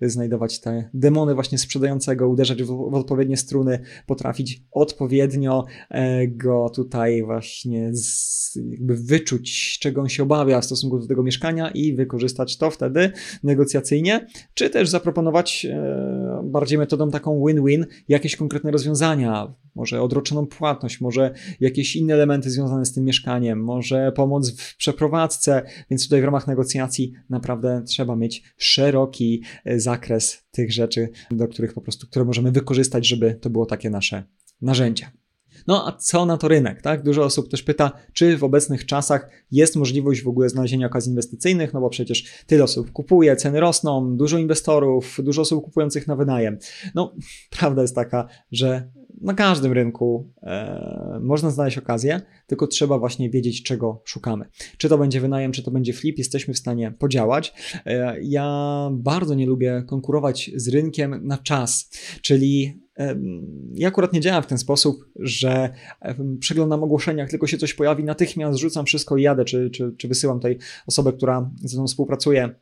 znajdować 0.00 0.60
te 0.60 0.90
demony 0.94 1.34
właśnie 1.34 1.58
sprzedającego, 1.58 2.28
uderzać 2.28 2.62
w, 2.62 2.66
w 2.66 2.94
odpowiednie 2.94 3.36
struny, 3.36 3.78
potrafić 4.06 4.62
odpowiednio 4.72 5.64
e, 5.90 6.28
go 6.28 6.70
tutaj 6.74 7.22
właśnie 7.22 7.94
z, 7.94 8.58
jakby 8.70 8.96
wyczuć, 8.96 9.78
czego 9.78 10.00
on 10.00 10.08
się 10.08 10.22
obawia 10.22 10.60
w 10.60 10.64
stosunku 10.64 10.98
do 10.98 11.06
tego 11.06 11.22
mieszkania 11.22 11.70
i 11.70 11.94
wykorzystać 11.94 12.56
to 12.56 12.70
wtedy 12.70 13.12
negocjacyjnie, 13.42 14.26
czy 14.54 14.70
też 14.70 14.88
zaproponować 14.88 15.66
e, 15.70 16.40
bardziej 16.44 16.78
metodą 16.78 17.10
taką 17.10 17.46
win-win 17.46 17.86
jakieś 18.08 18.36
konkretne 18.36 18.70
rozwiązania, 18.70 19.54
może 19.74 20.02
odroczoną 20.02 20.46
płatność, 20.46 21.00
może 21.00 21.34
jakieś 21.60 21.96
inne 21.96 22.14
elementy 22.14 22.50
związane 22.50 22.86
z 22.86 22.92
tym 22.92 23.04
mieszkaniem, 23.04 23.64
może 23.64 24.12
pomoc 24.12 24.50
w 24.60 24.76
przeprowadzce, 24.76 25.62
więc 25.90 26.04
tutaj 26.04 26.20
w 26.20 26.24
ramach 26.24 26.46
negocjacji 26.46 27.12
naprawdę 27.30 27.82
trzeba 27.86 28.16
mieć 28.16 28.42
szeroki 28.56 29.37
e, 29.64 29.80
zakres 29.80 30.44
tych 30.50 30.72
rzeczy, 30.72 31.08
do 31.30 31.48
których 31.48 31.74
po 31.74 31.80
prostu, 31.80 32.06
które 32.06 32.24
możemy 32.24 32.52
wykorzystać, 32.52 33.06
żeby 33.06 33.34
to 33.34 33.50
było 33.50 33.66
takie 33.66 33.90
nasze 33.90 34.24
narzędzie. 34.60 35.10
No 35.68 35.88
a 35.88 35.92
co 35.92 36.26
na 36.26 36.36
to 36.36 36.48
rynek? 36.48 36.82
Tak? 36.82 37.02
Dużo 37.02 37.24
osób 37.24 37.50
też 37.50 37.62
pyta, 37.62 37.92
czy 38.12 38.36
w 38.36 38.44
obecnych 38.44 38.86
czasach 38.86 39.30
jest 39.50 39.76
możliwość 39.76 40.22
w 40.22 40.28
ogóle 40.28 40.48
znalezienia 40.48 40.86
okazji 40.86 41.10
inwestycyjnych, 41.10 41.74
no 41.74 41.80
bo 41.80 41.90
przecież 41.90 42.44
tyle 42.46 42.64
osób 42.64 42.92
kupuje, 42.92 43.36
ceny 43.36 43.60
rosną, 43.60 44.16
dużo 44.16 44.38
inwestorów, 44.38 45.18
dużo 45.22 45.42
osób 45.42 45.64
kupujących 45.64 46.06
na 46.06 46.16
wynajem. 46.16 46.58
No, 46.94 47.14
prawda 47.58 47.82
jest 47.82 47.94
taka, 47.94 48.28
że 48.52 48.90
na 49.20 49.34
każdym 49.34 49.72
rynku 49.72 50.32
e, 50.42 51.18
można 51.22 51.50
znaleźć 51.50 51.78
okazję, 51.78 52.20
tylko 52.46 52.66
trzeba 52.66 52.98
właśnie 52.98 53.30
wiedzieć, 53.30 53.62
czego 53.62 54.02
szukamy. 54.04 54.44
Czy 54.78 54.88
to 54.88 54.98
będzie 54.98 55.20
wynajem, 55.20 55.52
czy 55.52 55.62
to 55.62 55.70
będzie 55.70 55.92
flip, 55.92 56.18
jesteśmy 56.18 56.54
w 56.54 56.58
stanie 56.58 56.92
podziałać. 56.98 57.52
E, 57.86 58.16
ja 58.22 58.88
bardzo 58.92 59.34
nie 59.34 59.46
lubię 59.46 59.84
konkurować 59.86 60.50
z 60.54 60.68
rynkiem 60.68 61.20
na 61.26 61.38
czas, 61.38 61.90
czyli 62.22 62.80
ja 63.74 63.88
akurat 63.88 64.12
nie 64.12 64.20
działam 64.20 64.42
w 64.42 64.46
ten 64.46 64.58
sposób, 64.58 65.04
że 65.16 65.72
przeglądam 66.40 66.82
ogłoszenia, 66.82 67.22
jak 67.22 67.30
tylko 67.30 67.46
się 67.46 67.58
coś 67.58 67.74
pojawi, 67.74 68.04
natychmiast 68.04 68.58
rzucam 68.58 68.86
wszystko 68.86 69.16
i 69.16 69.22
jadę, 69.22 69.44
czy, 69.44 69.70
czy, 69.70 69.94
czy 69.98 70.08
wysyłam 70.08 70.40
tej 70.40 70.58
osobę, 70.86 71.12
która 71.12 71.50
ze 71.64 71.76
mną 71.78 71.86
współpracuje, 71.86 72.54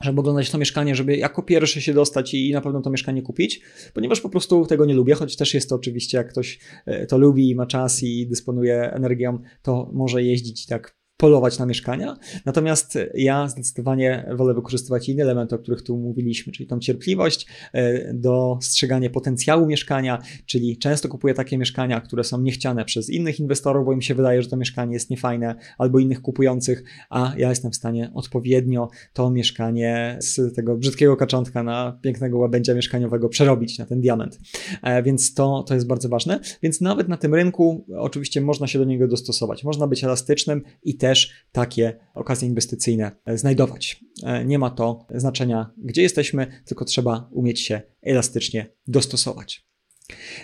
żeby 0.00 0.20
oglądać 0.20 0.50
to 0.50 0.58
mieszkanie, 0.58 0.94
żeby 0.94 1.16
jako 1.16 1.42
pierwszy 1.42 1.82
się 1.82 1.94
dostać 1.94 2.34
i 2.34 2.52
na 2.52 2.60
pewno 2.60 2.80
to 2.80 2.90
mieszkanie 2.90 3.22
kupić, 3.22 3.60
ponieważ 3.94 4.20
po 4.20 4.28
prostu 4.28 4.66
tego 4.66 4.84
nie 4.84 4.94
lubię, 4.94 5.14
choć 5.14 5.36
też 5.36 5.54
jest 5.54 5.68
to 5.68 5.74
oczywiście, 5.74 6.18
jak 6.18 6.28
ktoś 6.28 6.58
e, 6.86 7.06
to 7.06 7.18
lubi 7.18 7.50
i 7.50 7.54
ma 7.54 7.66
czas 7.66 8.02
i 8.02 8.26
dysponuje 8.26 8.92
energią, 8.92 9.38
to 9.62 9.90
może 9.92 10.22
jeździć 10.22 10.66
tak 10.66 10.99
polować 11.20 11.58
na 11.58 11.66
mieszkania. 11.66 12.16
Natomiast 12.44 12.98
ja 13.14 13.48
zdecydowanie 13.48 14.26
wolę 14.36 14.54
wykorzystywać 14.54 15.08
inne 15.08 15.22
elementy, 15.22 15.54
o 15.54 15.58
których 15.58 15.82
tu 15.82 15.98
mówiliśmy, 15.98 16.52
czyli 16.52 16.66
tą 16.66 16.78
cierpliwość, 16.78 17.46
e, 17.72 18.14
dostrzeganie 18.14 19.10
potencjału 19.10 19.66
mieszkania, 19.66 20.22
czyli 20.46 20.78
często 20.78 21.08
kupuję 21.08 21.34
takie 21.34 21.58
mieszkania, 21.58 22.00
które 22.00 22.24
są 22.24 22.40
niechciane 22.40 22.84
przez 22.84 23.10
innych 23.10 23.40
inwestorów, 23.40 23.86
bo 23.86 23.92
im 23.92 24.02
się 24.02 24.14
wydaje, 24.14 24.42
że 24.42 24.48
to 24.48 24.56
mieszkanie 24.56 24.92
jest 24.92 25.10
niefajne, 25.10 25.54
albo 25.78 25.98
innych 25.98 26.22
kupujących, 26.22 26.84
a 27.10 27.32
ja 27.36 27.48
jestem 27.50 27.70
w 27.70 27.76
stanie 27.76 28.10
odpowiednio 28.14 28.88
to 29.12 29.30
mieszkanie 29.30 30.18
z 30.20 30.54
tego 30.54 30.76
brzydkiego 30.76 31.16
kaczątka 31.16 31.62
na 31.62 31.98
pięknego 32.02 32.38
łabędzia 32.38 32.74
mieszkaniowego 32.74 33.28
przerobić 33.28 33.78
na 33.78 33.86
ten 33.86 34.00
diament. 34.00 34.38
E, 34.82 35.02
więc 35.02 35.34
to, 35.34 35.64
to 35.68 35.74
jest 35.74 35.86
bardzo 35.86 36.08
ważne. 36.08 36.40
Więc 36.62 36.80
nawet 36.80 37.08
na 37.08 37.16
tym 37.16 37.34
rynku 37.34 37.86
oczywiście 37.98 38.40
można 38.40 38.66
się 38.66 38.78
do 38.78 38.84
niego 38.84 39.08
dostosować. 39.08 39.64
Można 39.64 39.86
być 39.86 40.04
elastycznym 40.04 40.62
i 40.82 40.94
też 40.96 41.09
też 41.10 41.46
takie 41.52 41.98
okazje 42.14 42.48
inwestycyjne 42.48 43.10
znajdować. 43.34 44.04
E, 44.22 44.44
nie 44.44 44.58
ma 44.58 44.70
to 44.70 45.06
znaczenia, 45.14 45.70
gdzie 45.78 46.02
jesteśmy, 46.02 46.62
tylko 46.64 46.84
trzeba 46.84 47.28
umieć 47.32 47.60
się 47.60 47.82
elastycznie 48.02 48.66
dostosować. 48.86 49.69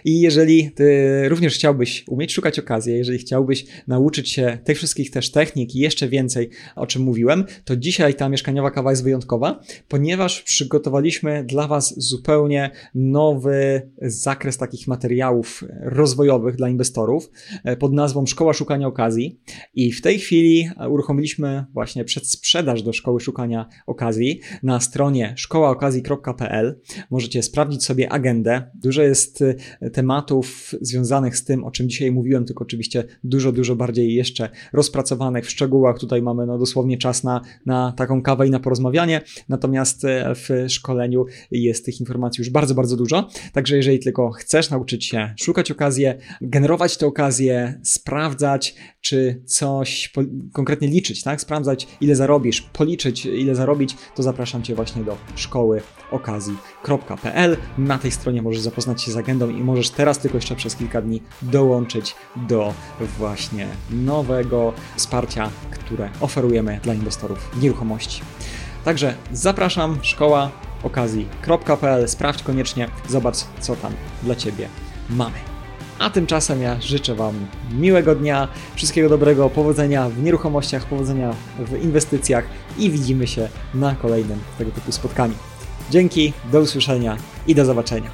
I 0.04 0.20
jeżeli 0.20 0.70
ty 0.70 1.28
również 1.28 1.54
chciałbyś 1.54 2.04
umieć 2.08 2.32
szukać 2.32 2.58
okazji, 2.58 2.94
jeżeli 2.94 3.18
chciałbyś 3.18 3.66
nauczyć 3.86 4.30
się 4.30 4.58
tych 4.64 4.76
wszystkich 4.76 5.10
też 5.10 5.30
technik 5.30 5.74
i 5.74 5.78
jeszcze 5.78 6.08
więcej, 6.08 6.50
o 6.76 6.86
czym 6.86 7.02
mówiłem, 7.02 7.44
to 7.64 7.76
dzisiaj 7.76 8.14
ta 8.14 8.28
mieszkaniowa 8.28 8.70
kawa 8.70 8.90
jest 8.90 9.04
wyjątkowa, 9.04 9.60
ponieważ 9.88 10.42
przygotowaliśmy 10.42 11.44
dla 11.44 11.66
Was 11.66 11.94
zupełnie 11.96 12.70
nowy 12.94 13.90
zakres 14.02 14.56
takich 14.56 14.88
materiałów 14.88 15.64
rozwojowych 15.82 16.56
dla 16.56 16.68
inwestorów 16.68 17.30
e, 17.64 17.76
pod 17.76 17.92
nazwą 17.92 18.26
Szkoła 18.26 18.52
Szukania 18.52 18.86
Okazji. 18.86 19.40
I 19.74 19.92
w 19.92 20.02
tej 20.02 20.18
chwili 20.18 20.70
uruchomiliśmy 20.90 21.64
właśnie 21.72 22.04
przedsprzedaż 22.04 22.82
do 22.82 22.92
Szkoły 22.92 23.20
Szukania 23.20 23.68
Okazji 23.86 24.40
na 24.62 24.80
stronie 24.80 25.34
szkołaokazji.pl. 25.36 26.80
Możecie 27.10 27.42
sprawdzić 27.42 27.84
sobie 27.84 28.12
agendę. 28.12 28.70
Dużo 28.74 29.02
jest 29.02 29.44
tematów 29.92 30.74
związanych 30.80 31.36
z 31.36 31.44
tym, 31.44 31.64
o 31.64 31.70
czym 31.70 31.88
dzisiaj 31.88 32.12
mówiłem, 32.12 32.44
tylko 32.44 32.64
oczywiście 32.64 33.04
dużo, 33.24 33.52
dużo 33.52 33.76
bardziej 33.76 34.14
jeszcze 34.14 34.48
rozpracowanych 34.72 35.46
w 35.46 35.50
szczegółach. 35.50 35.98
Tutaj 35.98 36.22
mamy 36.22 36.46
no 36.46 36.58
dosłownie 36.58 36.98
czas 36.98 37.24
na, 37.24 37.40
na 37.66 37.92
taką 37.92 38.22
kawę 38.22 38.46
i 38.46 38.50
na 38.50 38.60
porozmawianie, 38.60 39.20
natomiast 39.48 40.04
e, 40.04 40.34
w 40.34 40.48
szkoleniu 40.68 41.24
jest 41.50 41.84
tych 41.84 42.00
informacji 42.00 42.40
już 42.40 42.50
bardzo, 42.50 42.74
bardzo 42.74 42.96
dużo. 42.96 43.28
Także 43.52 43.76
jeżeli 43.76 43.98
tylko 43.98 44.30
chcesz 44.30 44.70
nauczyć 44.70 45.04
się 45.04 45.34
szukać 45.38 45.70
okazji, 45.70 46.06
generować 46.40 46.96
te 46.96 47.06
okazje, 47.06 47.80
sprawdzać, 47.82 48.74
czy 49.08 49.42
coś 49.44 50.12
konkretnie 50.52 50.88
liczyć, 50.88 51.22
tak? 51.22 51.40
Sprawdzać, 51.40 51.88
ile 52.00 52.16
zarobisz, 52.16 52.62
policzyć, 52.62 53.26
ile 53.26 53.54
zarobić, 53.54 53.96
to 54.14 54.22
zapraszam 54.22 54.62
Cię 54.62 54.74
właśnie 54.74 55.04
do 55.04 55.16
szkoły 55.34 55.82
okazji.pl. 56.10 57.56
Na 57.78 57.98
tej 57.98 58.10
stronie 58.10 58.42
możesz 58.42 58.60
zapoznać 58.60 59.02
się 59.02 59.12
z 59.12 59.16
agendą 59.16 59.50
i 59.50 59.60
możesz 59.60 59.90
teraz 59.90 60.18
tylko 60.18 60.36
jeszcze 60.36 60.56
przez 60.56 60.76
kilka 60.76 61.02
dni 61.02 61.22
dołączyć 61.42 62.14
do 62.48 62.74
właśnie 63.18 63.68
nowego 63.90 64.72
wsparcia, 64.96 65.50
które 65.70 66.10
oferujemy 66.20 66.80
dla 66.82 66.94
inwestorów 66.94 67.50
nieruchomości. 67.62 68.20
Także 68.84 69.14
zapraszam, 69.32 69.98
szkoła 70.02 70.50
okazji.pl, 70.82 72.08
sprawdź 72.08 72.42
koniecznie, 72.42 72.88
zobacz 73.08 73.36
co 73.60 73.76
tam 73.76 73.92
dla 74.22 74.34
Ciebie 74.34 74.68
mamy. 75.10 75.55
A 75.98 76.10
tymczasem 76.10 76.62
ja 76.62 76.80
życzę 76.80 77.14
Wam 77.14 77.34
miłego 77.72 78.14
dnia, 78.14 78.48
wszystkiego 78.74 79.08
dobrego, 79.08 79.50
powodzenia 79.50 80.08
w 80.08 80.22
nieruchomościach, 80.22 80.86
powodzenia 80.86 81.34
w 81.58 81.84
inwestycjach 81.84 82.44
i 82.78 82.90
widzimy 82.90 83.26
się 83.26 83.48
na 83.74 83.94
kolejnym 83.94 84.38
tego 84.58 84.70
typu 84.70 84.92
spotkaniu. 84.92 85.34
Dzięki, 85.90 86.32
do 86.52 86.60
usłyszenia 86.60 87.16
i 87.46 87.54
do 87.54 87.64
zobaczenia. 87.64 88.10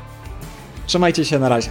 Trzymajcie 0.87 1.25
się, 1.25 1.39
na 1.39 1.49
razie. 1.49 1.71